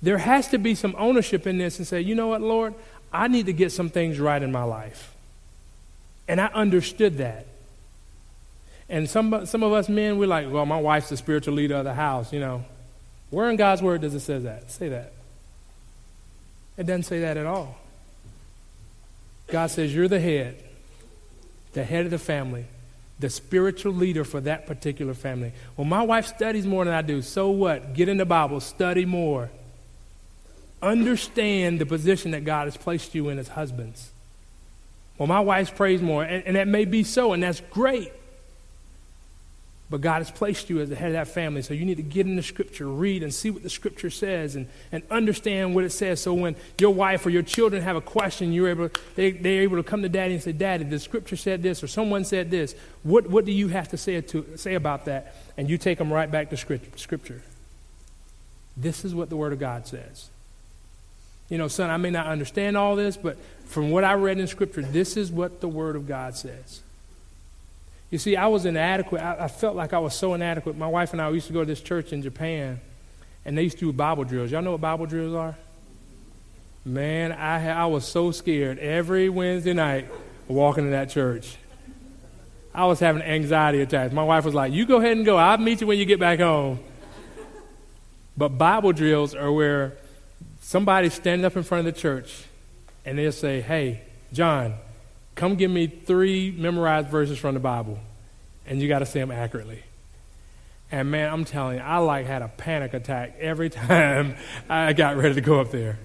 [0.02, 2.74] There has to be some ownership in this and say, you know what, Lord,
[3.12, 5.14] I need to get some things right in my life.
[6.28, 7.46] And I understood that.
[8.88, 11.84] And some, some of us men, we're like, well, my wife's the spiritual leader of
[11.84, 12.64] the house, you know.
[13.30, 14.70] Where in God's word does it say that?
[14.70, 15.12] Say that.
[16.76, 17.78] It doesn't say that at all.
[19.48, 20.62] God says you're the head,
[21.72, 22.66] the head of the family,
[23.18, 25.52] the spiritual leader for that particular family.
[25.76, 27.22] Well, my wife studies more than I do.
[27.22, 27.94] So what?
[27.94, 29.50] Get in the Bible, study more.
[30.82, 34.10] Understand the position that God has placed you in as husbands.
[35.16, 38.12] Well, my wife prays more, and, and that may be so, and that's great.
[39.90, 42.02] But God has placed you as the head of that family, so you need to
[42.02, 45.84] get in the scripture, read and see what the scripture says, and, and understand what
[45.84, 46.22] it says.
[46.22, 49.76] So when your wife or your children have a question, you're able, they, they're able
[49.76, 52.74] to come to daddy and say, Daddy, the scripture said this, or someone said this.
[53.02, 55.36] What, what do you have to say, to say about that?
[55.58, 57.42] And you take them right back to scripture.
[58.76, 60.30] This is what the Word of God says.
[61.48, 64.46] You know, son, I may not understand all this, but from what I read in
[64.46, 66.80] Scripture, this is what the Word of God says.
[68.14, 69.20] You see, I was inadequate.
[69.20, 70.78] I, I, felt like I was so inadequate.
[70.78, 72.80] My wife and I used to go to this church in Japan,
[73.44, 74.52] and they used to do Bible drills.
[74.52, 75.56] Y'all know what Bible drills are?
[76.84, 80.06] Man, I, I was so scared every Wednesday night
[80.46, 81.56] walking to that church.
[82.72, 84.14] I was having anxiety attacks.
[84.14, 85.36] My wife was like, You go ahead and go.
[85.36, 86.78] I'll meet you when you get back home.
[88.36, 89.96] But Bible drills are where
[90.60, 92.44] somebody standing up in front of the church
[93.04, 94.74] and they'll say, Hey, John,
[95.34, 97.98] Come give me three memorized verses from the Bible,
[98.66, 99.82] and you got to say them accurately.
[100.92, 104.36] And man, I'm telling you, I like had a panic attack every time
[104.68, 105.98] I got ready to go up there.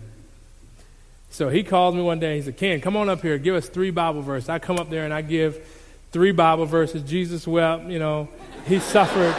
[1.29, 2.37] So he called me one day.
[2.37, 3.37] He said, "Ken, come on up here.
[3.37, 5.63] Give us three Bible verses." I come up there and I give
[6.11, 7.03] three Bible verses.
[7.03, 7.85] Jesus wept.
[7.85, 8.29] You know,
[8.65, 9.35] he suffered.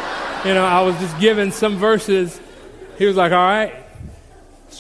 [0.47, 2.41] You know, I was just giving some verses.
[2.97, 3.75] He was like, "All right."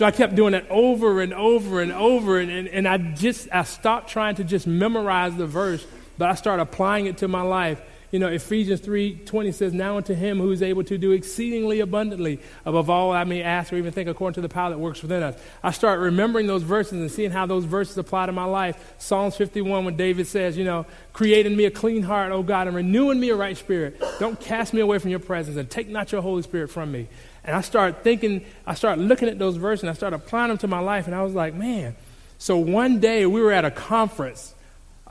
[0.01, 3.49] So I kept doing it over and over and over, and, and, and I just
[3.53, 5.87] I stopped trying to just memorize the verse,
[6.17, 7.83] but I started applying it to my life.
[8.11, 12.41] You know, Ephesians 3:20 says, "Now unto him who is able to do exceedingly abundantly
[12.65, 15.23] above all I may ask or even think according to the power that works within
[15.23, 18.95] us." I start remembering those verses and seeing how those verses apply to my life.
[18.97, 22.69] Psalms 51 when David says, you know, "Create in me a clean heart, O God,
[22.69, 24.03] and renew in me a right spirit.
[24.19, 27.07] Don't cast me away from your presence and take not your Holy Spirit from me."
[27.51, 30.59] And I started thinking, I started looking at those verses and I started applying them
[30.59, 31.07] to my life.
[31.07, 31.97] And I was like, man.
[32.39, 34.55] So one day we were at a conference.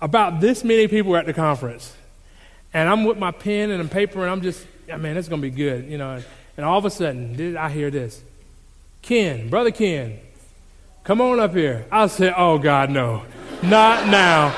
[0.02, 1.93] About this many people were at the conference.
[2.73, 5.49] And I'm with my pen and a paper and I'm just, man, it's going to
[5.49, 6.23] be good, you know.
[6.56, 8.23] And all of a sudden, I hear this
[9.02, 10.17] Ken, Brother Ken,
[11.04, 11.88] come on up here.
[11.91, 13.25] I said, oh, God, no.
[13.63, 14.56] Not now.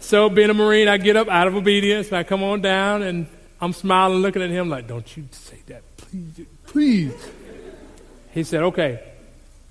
[0.00, 3.02] So, being a Marine, I get up out of obedience and I come on down
[3.02, 3.26] and
[3.60, 5.82] I'm smiling, looking at him like, don't you say that
[6.66, 7.14] please.
[8.32, 9.02] He said, okay,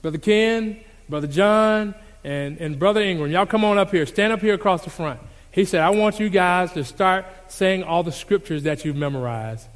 [0.02, 1.94] Brother Ken, Brother John,
[2.24, 4.06] and, and Brother Ingram, y'all come on up here.
[4.06, 5.20] Stand up here across the front.
[5.52, 9.68] He said, I want you guys to start saying all the scriptures that you've memorized.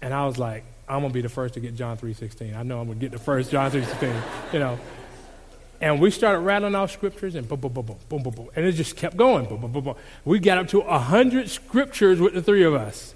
[0.00, 2.54] And I was like, I'm going to be the first to get John 3.16.
[2.54, 4.78] I know I'm going to get the first John 3.16, you know.
[5.80, 8.48] And we started rattling off scriptures and boom, boom, boom, boom, boom, boom, boom.
[8.54, 9.46] And it just kept going.
[9.46, 9.96] Boom, boom, boom, boom.
[10.24, 13.14] We got up to 100 scriptures with the three of us.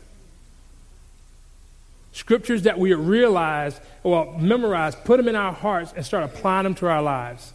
[2.12, 6.74] Scriptures that we realize, well, memorize, put them in our hearts, and start applying them
[6.76, 7.52] to our lives.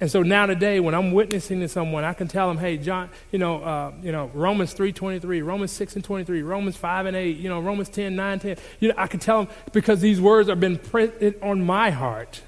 [0.00, 3.08] And so now today, when I'm witnessing to someone, I can tell them, hey, John,
[3.32, 7.36] you know, uh, you know, Romans 3.23, Romans 6 and 23, Romans 5 and 8,
[7.38, 8.56] you know, Romans 10, 9, 10.
[8.80, 12.42] You know, I can tell them because these words have been printed on my heart.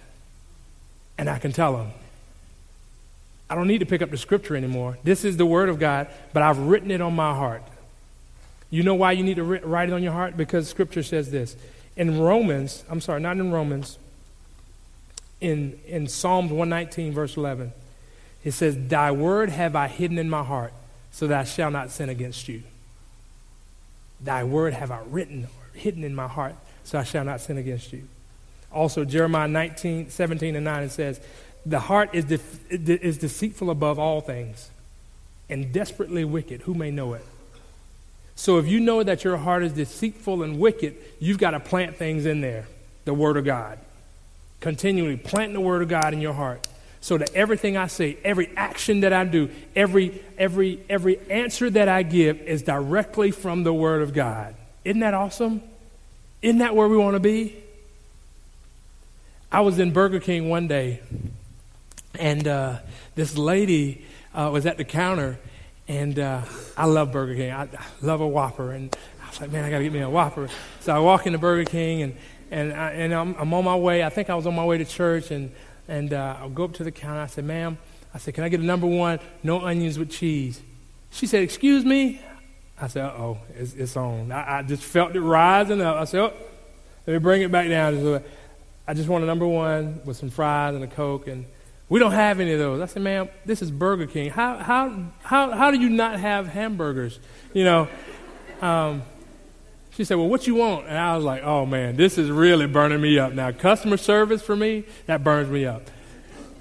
[1.16, 1.92] And I can tell them,
[3.49, 4.99] I don't need to pick up the scripture anymore.
[5.05, 7.62] This is the word of God, but I've written it on my heart.
[8.71, 10.37] You know why you need to write it on your heart?
[10.37, 11.57] Because scripture says this.
[11.97, 13.99] In Romans, I'm sorry, not in Romans,
[15.41, 17.73] in, in Psalms 119, verse 11,
[18.45, 20.73] it says, Thy word have I hidden in my heart,
[21.11, 22.62] so that I shall not sin against you.
[24.21, 26.55] Thy word have I written or hidden in my heart,
[26.85, 28.05] so I shall not sin against you.
[28.73, 31.21] Also, Jeremiah 19, 17 and 9, it says,
[31.64, 34.71] The heart is, def- is deceitful above all things
[35.49, 36.62] and desperately wicked.
[36.62, 37.25] Who may know it?
[38.37, 41.97] So if you know that your heart is deceitful and wicked, you've got to plant
[41.97, 42.68] things in there,
[43.07, 43.78] the Word of God.
[44.61, 46.68] Continually planting the Word of God in your heart.
[47.01, 51.89] So that everything I say, every action that I do, every every every answer that
[51.89, 54.55] I give is directly from the Word of God.
[54.84, 55.62] Isn't that awesome?
[56.43, 57.62] Isn't that where we want to be?
[59.53, 61.01] I was in Burger King one day,
[62.18, 62.78] and uh,
[63.14, 65.39] this lady uh, was at the counter,
[65.89, 66.43] and uh,
[66.76, 67.53] I love Burger King.
[67.53, 70.01] I, I love a Whopper, and I was like, man, I got to get me
[70.01, 70.49] a Whopper.
[70.80, 72.16] So I walk into Burger King, and
[72.51, 74.05] and I, and I'm, I'm on my way.
[74.05, 75.53] I think I was on my way to church, and
[75.89, 77.20] and uh, I'll go up to the counter.
[77.20, 77.78] I said, ma'am,
[78.14, 80.61] I said, can I get a number one, no onions with cheese?
[81.11, 82.20] She said, excuse me.
[82.80, 84.30] I said, oh, it's, it's on.
[84.32, 85.97] I, I just felt it rising up.
[85.97, 86.32] I said, oh,
[87.07, 88.22] let me bring it back down.
[88.87, 91.47] I just want a number one with some fries and a Coke, and
[91.89, 92.80] we don't have any of those.
[92.80, 94.30] I said, ma'am, this is Burger King.
[94.30, 97.18] How, how, how, how do you not have hamburgers?
[97.55, 97.89] You know,
[98.61, 99.03] um,
[99.91, 100.89] she said, well, what you want?
[100.89, 103.32] And I was like, oh, man, this is really burning me up.
[103.32, 105.82] Now, customer service for me, that burns me up.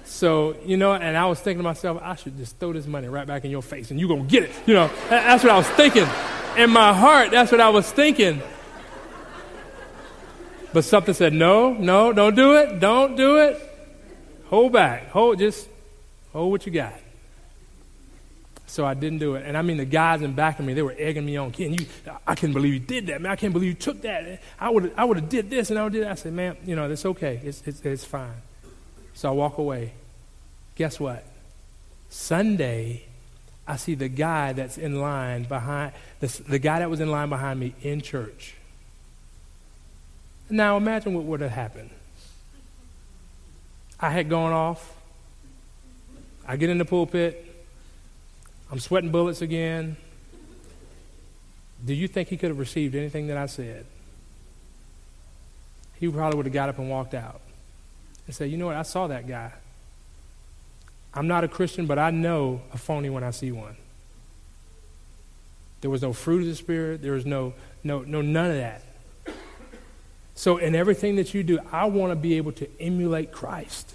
[0.04, 3.08] So, you know, and I was thinking to myself, I should just throw this money
[3.08, 4.52] right back in your face and you're going to get it.
[4.64, 6.06] You know, that's what I was thinking.
[6.56, 8.40] In my heart, that's what I was thinking.
[10.72, 12.78] But something said, no, no, don't do it.
[12.78, 13.75] Don't do it.
[14.48, 15.08] Hold back.
[15.08, 15.68] Hold, just
[16.32, 16.94] hold what you got.
[18.68, 19.44] So I didn't do it.
[19.46, 21.52] And I mean, the guys in back of me, they were egging me on.
[21.52, 21.86] Can you,
[22.26, 23.32] I can't believe you did that, man.
[23.32, 24.40] I can't believe you took that.
[24.58, 26.10] I would I would have did this and I would did that.
[26.10, 27.40] I said, man, you know, it's okay.
[27.44, 28.42] It's, it's, it's fine.
[29.14, 29.92] So I walk away.
[30.74, 31.24] Guess what?
[32.10, 33.06] Sunday,
[33.66, 37.28] I see the guy that's in line behind, the, the guy that was in line
[37.28, 38.54] behind me in church.
[40.50, 41.90] Now imagine what would have happened.
[43.98, 44.94] I had gone off.
[46.46, 47.44] I get in the pulpit.
[48.70, 49.96] I'm sweating bullets again.
[51.84, 53.86] Do you think he could have received anything that I said?
[55.98, 57.40] He probably would have got up and walked out
[58.26, 58.76] and said, You know what?
[58.76, 59.52] I saw that guy.
[61.14, 63.76] I'm not a Christian, but I know a phony when I see one.
[65.80, 67.02] There was no fruit of the Spirit.
[67.02, 68.82] There was no, no, no, none of that.
[70.36, 73.94] So, in everything that you do, I want to be able to emulate Christ.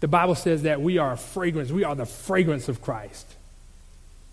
[0.00, 1.70] The Bible says that we are a fragrance.
[1.70, 3.26] We are the fragrance of Christ.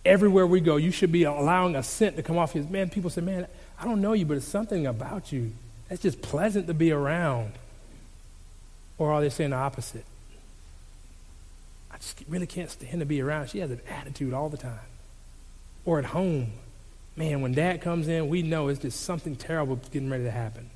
[0.05, 2.63] Everywhere we go, you should be allowing a scent to come off you.
[2.63, 3.47] Man, people say, man,
[3.79, 5.51] I don't know you, but it's something about you.
[5.89, 7.51] that's just pleasant to be around.
[8.97, 10.05] Or are they saying the opposite?
[11.91, 13.49] I just really can't stand to be around.
[13.49, 14.79] She has an attitude all the time.
[15.85, 16.53] Or at home.
[17.16, 20.70] Man, when dad comes in, we know it's just something terrible getting ready to happen.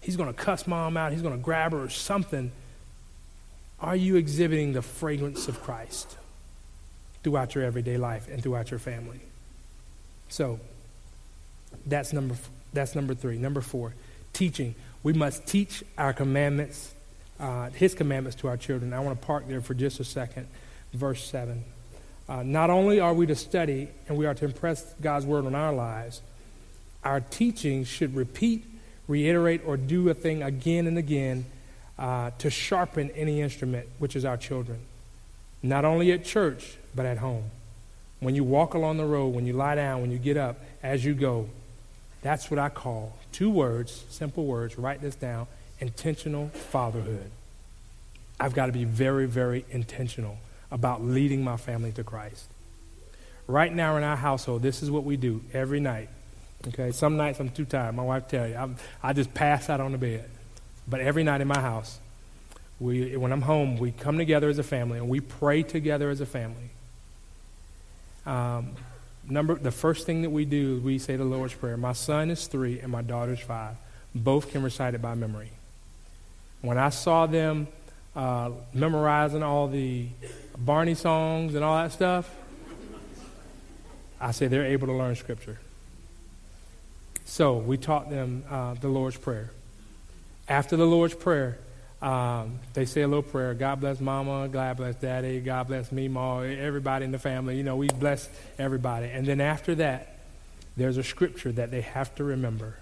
[0.00, 1.12] He's going to cuss mom out.
[1.12, 2.50] He's going to grab her or something.
[3.80, 6.16] Are you exhibiting the fragrance of Christ
[7.22, 9.20] throughout your everyday life and throughout your family?
[10.28, 10.60] So,
[11.86, 12.36] that's number,
[12.72, 13.38] that's number three.
[13.38, 13.94] Number four,
[14.32, 14.74] teaching.
[15.02, 16.94] We must teach our commandments,
[17.38, 18.92] uh, His commandments to our children.
[18.92, 20.46] I want to park there for just a second.
[20.92, 21.64] Verse 7.
[22.30, 25.56] Uh, not only are we to study and we are to impress God's word on
[25.56, 26.22] our lives,
[27.02, 28.64] our teaching should repeat,
[29.08, 31.44] reiterate, or do a thing again and again
[31.98, 34.78] uh, to sharpen any instrument, which is our children.
[35.60, 37.50] Not only at church, but at home.
[38.20, 41.04] When you walk along the road, when you lie down, when you get up, as
[41.04, 41.48] you go,
[42.22, 45.48] that's what I call two words, simple words, write this down
[45.80, 47.30] intentional fatherhood.
[48.38, 50.38] I've got to be very, very intentional
[50.70, 52.46] about leading my family to Christ.
[53.46, 56.08] Right now in our household, this is what we do every night.
[56.68, 57.94] Okay, some nights I'm too tired.
[57.94, 60.28] My wife tell you, I'm, I just pass out on the bed.
[60.86, 61.98] But every night in my house,
[62.78, 66.20] we, when I'm home, we come together as a family and we pray together as
[66.20, 66.70] a family.
[68.26, 68.74] Um,
[69.28, 71.76] number, the first thing that we do, we say the Lord's Prayer.
[71.76, 73.76] My son is three and my daughter's five.
[74.14, 75.50] Both can recite it by memory.
[76.62, 77.68] When I saw them
[78.14, 80.08] uh, memorizing all the
[80.58, 82.30] Barney songs and all that stuff,
[84.20, 85.58] I say they're able to learn Scripture.
[87.24, 89.52] So we taught them uh, the Lord's Prayer.
[90.48, 91.58] After the Lord's Prayer,
[92.02, 93.52] um, they say a little prayer.
[93.52, 94.48] God bless Mama.
[94.48, 95.40] God bless Daddy.
[95.40, 96.40] God bless me, Ma.
[96.40, 97.56] Everybody in the family.
[97.56, 99.06] You know, we bless everybody.
[99.06, 100.18] And then after that,
[100.76, 102.76] there's a scripture that they have to remember.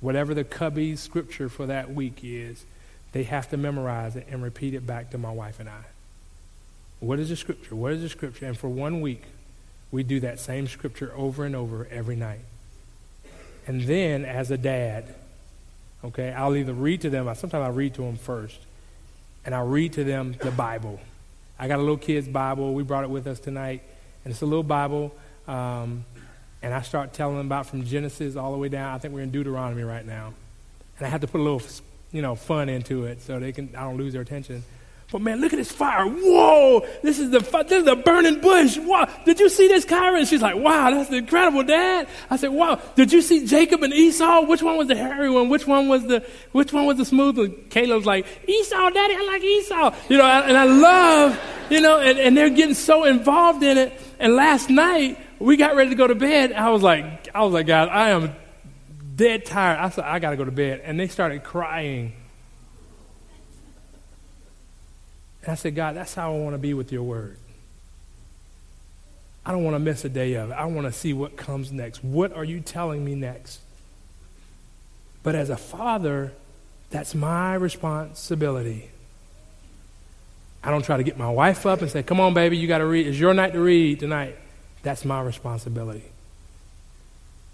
[0.00, 2.64] Whatever the cubby scripture for that week is,
[3.12, 5.84] they have to memorize it and repeat it back to my wife and I.
[7.00, 7.74] What is the scripture?
[7.74, 8.46] What is the scripture?
[8.46, 9.22] And for one week,
[9.90, 12.40] we do that same scripture over and over every night.
[13.66, 15.14] And then, as a dad,
[16.04, 18.58] okay, I'll either read to them, sometimes I read to them first,
[19.44, 21.00] and I'll read to them the Bible.
[21.58, 22.72] I got a little kid's Bible.
[22.72, 23.82] We brought it with us tonight.
[24.24, 25.14] And it's a little Bible.
[25.46, 26.04] Um,
[26.62, 28.94] and I start telling them about from Genesis all the way down.
[28.94, 30.32] I think we're in Deuteronomy right now.
[30.98, 31.62] And I have to put a little,
[32.12, 34.64] you know, fun into it so they can, I don't lose their attention.
[35.12, 36.06] But man, look at this fire.
[36.06, 38.78] Whoa, this is the this is a burning bush.
[38.78, 39.08] Wow.
[39.24, 40.18] Did you see this, Kyra?
[40.18, 42.06] And she's like, wow, that's incredible, Dad.
[42.30, 42.80] I said, wow.
[42.94, 44.42] Did you see Jacob and Esau?
[44.42, 45.48] Which one was the hairy one?
[45.48, 47.56] Which one was the which one was the smooth one?
[47.70, 49.94] Caleb's like, Esau, Daddy, I like Esau.
[50.08, 51.40] You know, and I love,
[51.70, 53.92] you know, and, and they're getting so involved in it.
[54.20, 56.52] And last night we got ready to go to bed.
[56.52, 58.32] I was like, I was like, God, I am
[59.20, 59.78] dead tired.
[59.78, 60.80] I said, I got to go to bed.
[60.82, 62.14] And they started crying.
[65.42, 67.36] And I said, God, that's how I want to be with your word.
[69.44, 70.54] I don't want to miss a day of it.
[70.54, 72.02] I want to see what comes next.
[72.02, 73.60] What are you telling me next?
[75.22, 76.32] But as a father,
[76.88, 78.90] that's my responsibility.
[80.64, 82.78] I don't try to get my wife up and say, Come on, baby, you got
[82.78, 83.06] to read.
[83.06, 84.36] It's your night to read tonight.
[84.82, 86.09] That's my responsibility.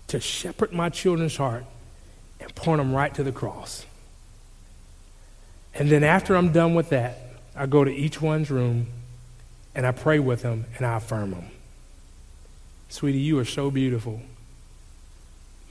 [0.09, 1.65] To shepherd my children's heart
[2.41, 3.85] and point them right to the cross.
[5.75, 7.19] And then after I'm done with that,
[7.55, 8.87] I go to each one's room
[9.75, 11.51] and I pray with them and I affirm them.
[12.89, 14.21] Sweetie, you are so beautiful.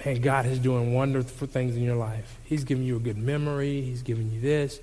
[0.03, 2.38] Man, God is doing wonderful things in your life.
[2.43, 4.79] He's giving you a good memory, He's giving you this.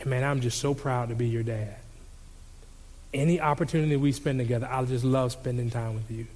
[0.00, 1.76] And man, I'm just so proud to be your dad.
[3.14, 6.26] Any opportunity we spend together, I just love spending time with you.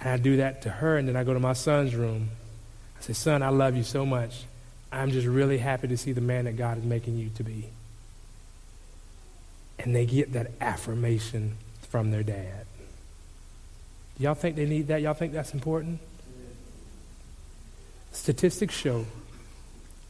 [0.00, 2.30] And I do that to her, and then I go to my son's room.
[2.98, 4.44] I say, Son, I love you so much.
[4.92, 7.68] I'm just really happy to see the man that God is making you to be
[9.84, 11.56] and they get that affirmation
[11.88, 12.66] from their dad.
[14.18, 15.00] Y'all think they need that?
[15.00, 15.98] Y'all think that's important?
[18.12, 19.06] Statistics show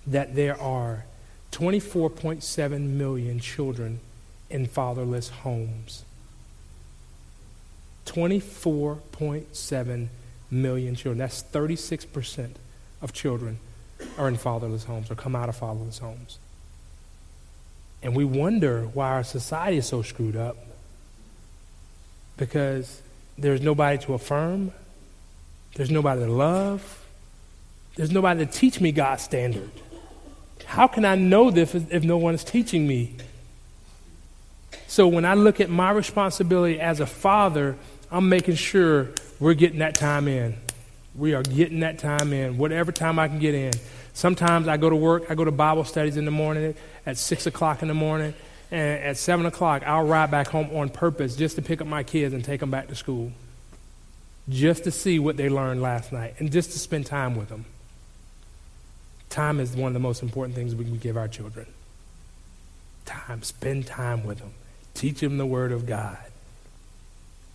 [0.07, 1.05] that there are
[1.53, 4.01] 24.7 million children
[4.49, 6.05] in fatherless homes.
[8.11, 10.09] 24.7
[10.51, 11.19] million children.
[11.19, 12.51] That's 36%
[13.03, 13.61] of children
[14.19, 16.39] are in fatherless homes or come out of fatherless homes.
[18.03, 20.57] And we wonder why our society is so screwed up
[22.37, 23.01] because
[23.39, 24.73] there's nobody to affirm,
[25.75, 27.07] there's nobody to love,
[27.95, 29.71] there's nobody to teach me God's standard.
[30.65, 33.15] How can I know this if, no one is teaching me?
[34.87, 37.77] So when I look at my responsibility as a father,
[38.11, 39.09] I'm making sure
[39.39, 40.57] we're getting that time in.
[41.15, 43.73] We are getting that time in, whatever time I can get in.
[44.13, 46.75] Sometimes I go to work, I go to Bible studies in the morning
[47.07, 48.35] at 6 o'clock in the morning,
[48.71, 52.03] and at 7 o'clock, I'll ride back home on purpose just to pick up my
[52.03, 53.33] kids and take them back to school,
[54.49, 57.65] just to see what they learned last night, and just to spend time with them.
[59.29, 61.67] Time is one of the most important things we can give our children.
[63.05, 64.53] Time, spend time with them,
[64.95, 66.19] teach them the Word of God.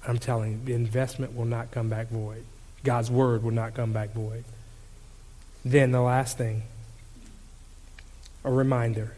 [0.07, 2.43] I'm telling you, the investment will not come back void.
[2.83, 4.43] God's Word will not come back void.
[5.63, 6.63] Then the last thing
[8.43, 9.15] a reminder.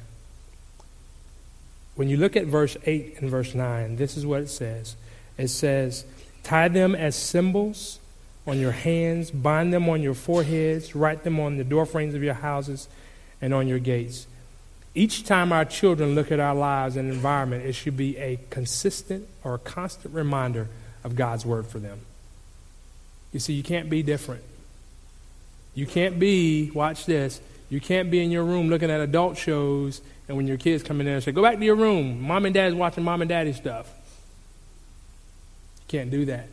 [1.95, 4.95] When you look at verse 8 and verse 9, this is what it says
[5.37, 6.05] it says,
[6.43, 7.99] Tie them as symbols
[8.47, 12.35] on your hands, bind them on your foreheads, write them on the doorframes of your
[12.35, 12.87] houses
[13.41, 14.25] and on your gates.
[14.97, 19.27] Each time our children look at our lives and environment, it should be a consistent
[19.43, 20.69] or a constant reminder
[21.03, 21.99] of God's word for them.
[23.31, 24.41] You see, you can't be different.
[25.75, 27.39] You can't be, watch this,
[27.69, 30.99] you can't be in your room looking at adult shows and when your kids come
[30.99, 32.19] in there and say, go back to your room.
[32.19, 33.87] Mom and dad's watching mom and daddy stuff.
[35.81, 36.49] You can't do that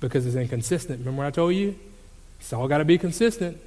[0.00, 1.00] because it's inconsistent.
[1.00, 1.78] Remember what I told you?
[2.40, 3.58] It's all got to be consistent.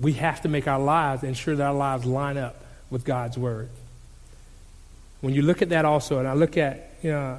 [0.00, 3.68] We have to make our lives, ensure that our lives line up with God's word.
[5.20, 7.38] When you look at that also, and I look at you know,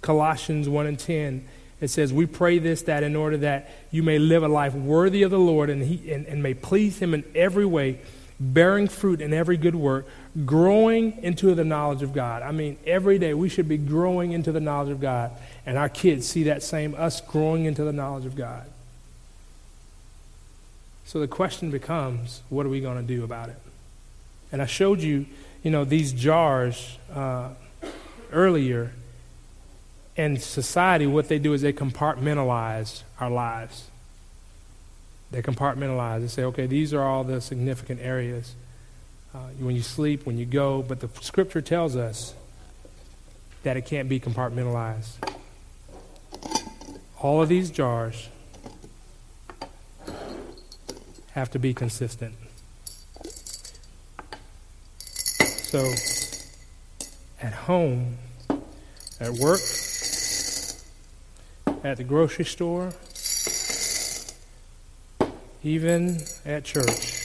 [0.00, 1.48] Colossians 1 and 10,
[1.80, 5.22] it says, We pray this that in order that you may live a life worthy
[5.22, 8.00] of the Lord and, he, and, and may please Him in every way,
[8.38, 10.06] bearing fruit in every good work,
[10.44, 12.42] growing into the knowledge of God.
[12.42, 15.32] I mean, every day we should be growing into the knowledge of God.
[15.66, 18.64] And our kids see that same, us growing into the knowledge of God.
[21.12, 23.56] So the question becomes, what are we going to do about it?
[24.50, 25.26] And I showed you,
[25.62, 27.50] you know, these jars uh,
[28.32, 28.92] earlier.
[30.16, 33.90] In society, what they do is they compartmentalize our lives.
[35.30, 36.22] They compartmentalize.
[36.22, 38.54] They say, okay, these are all the significant areas.
[39.34, 42.32] Uh, when you sleep, when you go, but the scripture tells us
[43.64, 45.16] that it can't be compartmentalized.
[47.20, 48.30] All of these jars
[51.32, 52.34] have to be consistent.
[55.62, 55.90] So,
[57.40, 58.18] at home,
[59.18, 59.60] at work,
[61.82, 62.92] at the grocery store,
[65.64, 67.18] even at church,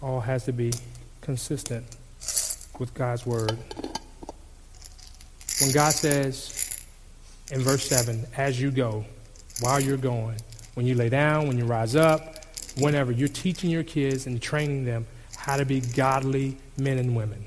[0.00, 0.72] all has to be
[1.20, 1.84] consistent
[2.78, 3.58] with God's word.
[5.60, 6.84] When God says
[7.50, 9.04] in verse 7, as you go,
[9.60, 10.36] while you're going,
[10.74, 12.44] when you lay down, when you rise up,
[12.78, 15.06] whenever, you're teaching your kids and training them
[15.36, 17.44] how to be godly men and women.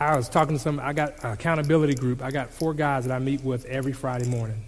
[0.00, 2.22] I was talking to some, I got an accountability group.
[2.22, 4.64] I got four guys that I meet with every Friday morning.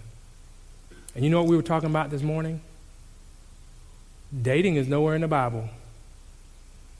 [1.15, 2.61] And you know what we were talking about this morning?
[4.41, 5.69] Dating is nowhere in the Bible.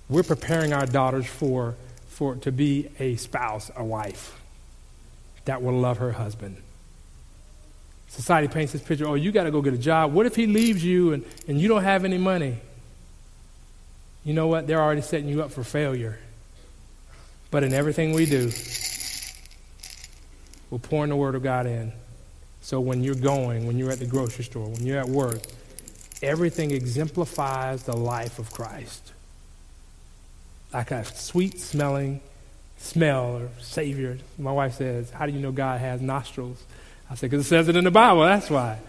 [0.10, 1.76] We're preparing our daughters for,
[2.08, 4.40] for to be a spouse, a wife
[5.46, 6.58] that will love her husband.
[8.08, 10.14] Society paints this picture, oh, you got to go get a job.
[10.14, 12.58] What if he leaves you and, and you don't have any money?
[14.24, 14.68] You know what?
[14.68, 16.20] They're already setting you up for failure.
[17.51, 18.51] But in everything we do,
[20.70, 21.93] we're pouring the Word of God in.
[22.62, 25.41] So when you're going, when you're at the grocery store, when you're at work,
[26.22, 29.14] everything exemplifies the life of Christ.
[30.74, 32.20] Like a sweet smelling
[32.78, 34.18] smell or Savior.
[34.38, 36.62] My wife says, How do you know God has nostrils?
[37.10, 38.80] I said, Because it says it in the Bible, that's why.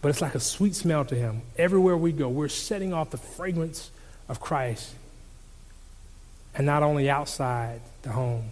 [0.00, 1.42] But it's like a sweet smell to Him.
[1.56, 3.90] Everywhere we go, we're setting off the fragrance
[4.28, 4.92] of Christ.
[6.54, 8.50] And not only outside the home,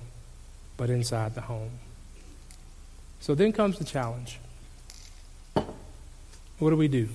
[0.77, 1.71] but inside the home.
[3.21, 4.39] So then comes the challenge.
[5.55, 7.09] What do we do?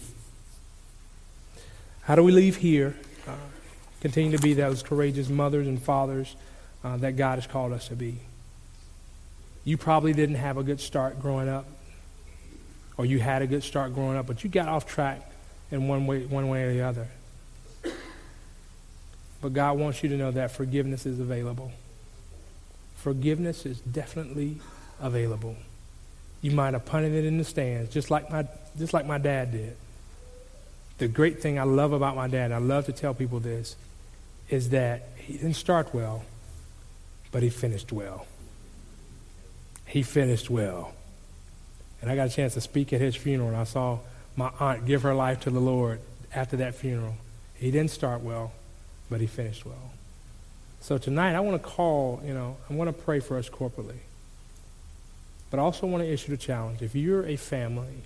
[2.03, 2.95] How do we leave here,
[3.27, 3.31] uh,
[3.99, 6.35] continue to be those courageous mothers and fathers
[6.83, 8.19] uh, that God has called us to be?
[9.67, 11.65] You probably didn't have a good start growing up,
[12.95, 15.29] or you had a good start growing up, but you got off track
[15.71, 17.09] in one way, one way or the other.
[19.41, 21.73] But God wants you to know that forgiveness is available.
[22.95, 24.61] Forgiveness is definitely
[25.01, 25.57] available.
[26.41, 28.47] You might have punted it in the stands, just like my,
[28.77, 29.75] just like my dad did.
[30.97, 33.75] The great thing I love about my dad, I love to tell people this,
[34.49, 36.23] is that he didn't start well,
[37.33, 38.27] but he finished well.
[39.87, 40.93] He finished well.
[42.01, 43.99] And I got a chance to speak at his funeral, and I saw
[44.35, 45.99] my aunt give her life to the Lord
[46.33, 47.15] after that funeral.
[47.55, 48.51] He didn't start well,
[49.09, 49.91] but he finished well.
[50.79, 53.97] So tonight, I want to call, you know, I want to pray for us corporately.
[55.49, 56.81] But I also want to issue the challenge.
[56.81, 58.03] If you're a family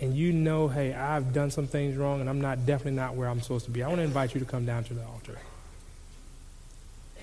[0.00, 3.28] and you know, hey, I've done some things wrong and I'm not definitely not where
[3.28, 5.38] I'm supposed to be, I want to invite you to come down to the altar.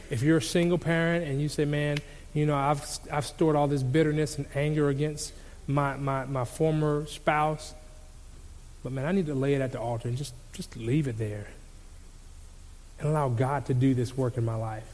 [0.09, 1.97] If you're a single parent and you say, man,
[2.33, 5.33] you know, I've, I've stored all this bitterness and anger against
[5.67, 7.73] my, my, my former spouse,
[8.83, 11.17] but man, I need to lay it at the altar and just, just leave it
[11.17, 11.47] there
[12.99, 14.87] and allow God to do this work in my life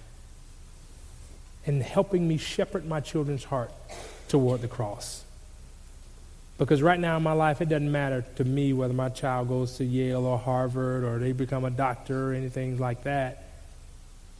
[1.65, 3.71] and helping me shepherd my children's heart
[4.27, 5.23] toward the cross.
[6.57, 9.77] Because right now in my life, it doesn't matter to me whether my child goes
[9.77, 13.44] to Yale or Harvard or they become a doctor or anything like that.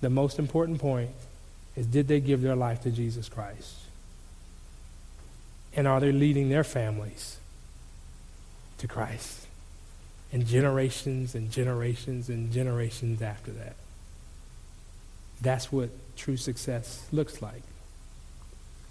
[0.05, 1.09] The most important point
[1.75, 3.73] is did they give their life to Jesus Christ?
[5.75, 7.37] And are they leading their families
[8.77, 9.47] to Christ?
[10.31, 13.77] And generations and generations and generations after that.
[15.41, 17.63] That's what true success looks like.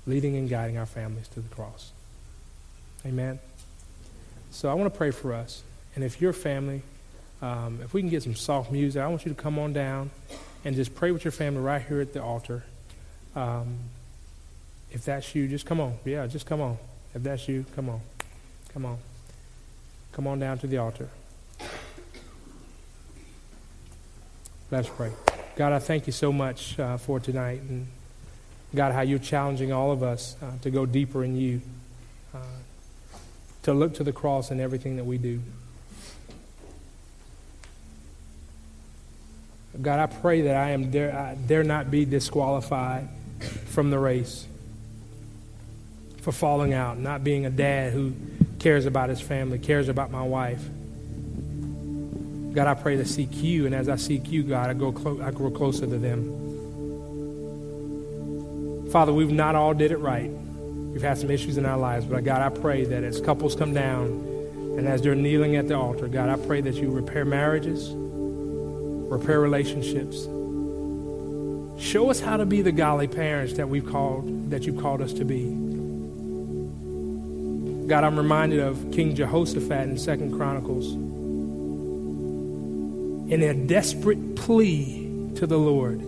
[0.09, 1.93] Leading and guiding our families to the cross.
[3.07, 3.39] Amen.
[4.51, 5.63] So I want to pray for us.
[5.95, 6.83] And if your family,
[7.41, 10.11] um, if we can get some soft music, I want you to come on down
[10.65, 12.65] and just pray with your family right here at the altar.
[13.37, 13.79] Um,
[14.91, 15.99] if that's you, just come on.
[16.05, 16.79] Yeah, just come on.
[17.15, 18.01] If that's you, come on.
[18.73, 18.99] Come on.
[20.13, 21.09] Come on down to the altar.
[24.71, 25.13] Let's pray.
[25.57, 27.61] God, I thank you so much uh, for tonight.
[27.61, 27.87] And
[28.75, 31.61] God, how you're challenging all of us uh, to go deeper in you.
[32.35, 32.39] Uh,
[33.65, 35.41] to look to the cross in everything that we do.
[39.81, 43.09] God, I pray that I am dare, I dare not be disqualified
[43.67, 44.47] from the race
[46.23, 48.15] for falling out, not being a dad who
[48.59, 50.63] cares about his family, cares about my wife.
[52.55, 55.21] God, I pray to seek you, and as I seek you, God, I go clo-
[55.21, 56.41] I grow closer to them.
[58.91, 60.31] Father, we've not all did it right.
[60.31, 63.75] We've had some issues in our lives, but God, I pray that as couples come
[63.75, 64.07] down
[64.79, 67.89] and as they're kneeling at the altar, God, I pray that you repair marriages,
[69.17, 70.25] repair relationships.
[71.79, 75.13] Show us how to be the godly parents that we've called that you've called us
[75.15, 75.45] to be.
[77.87, 80.95] God, I'm reminded of King Jehoshaphat in Second Chronicles.
[83.31, 86.01] In a desperate plea to the Lord,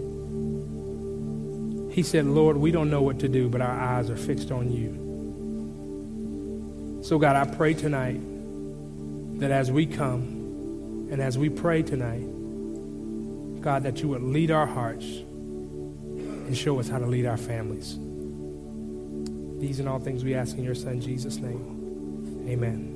[1.92, 4.70] he said, Lord, we don't know what to do, but our eyes are fixed on
[4.72, 5.02] you.
[7.02, 8.20] So, God, I pray tonight
[9.40, 12.26] that as we come and as we pray tonight,
[13.66, 17.96] God, that you would lead our hearts and show us how to lead our families.
[19.60, 22.46] These and all things we ask in your Son, Jesus' name.
[22.48, 22.95] Amen.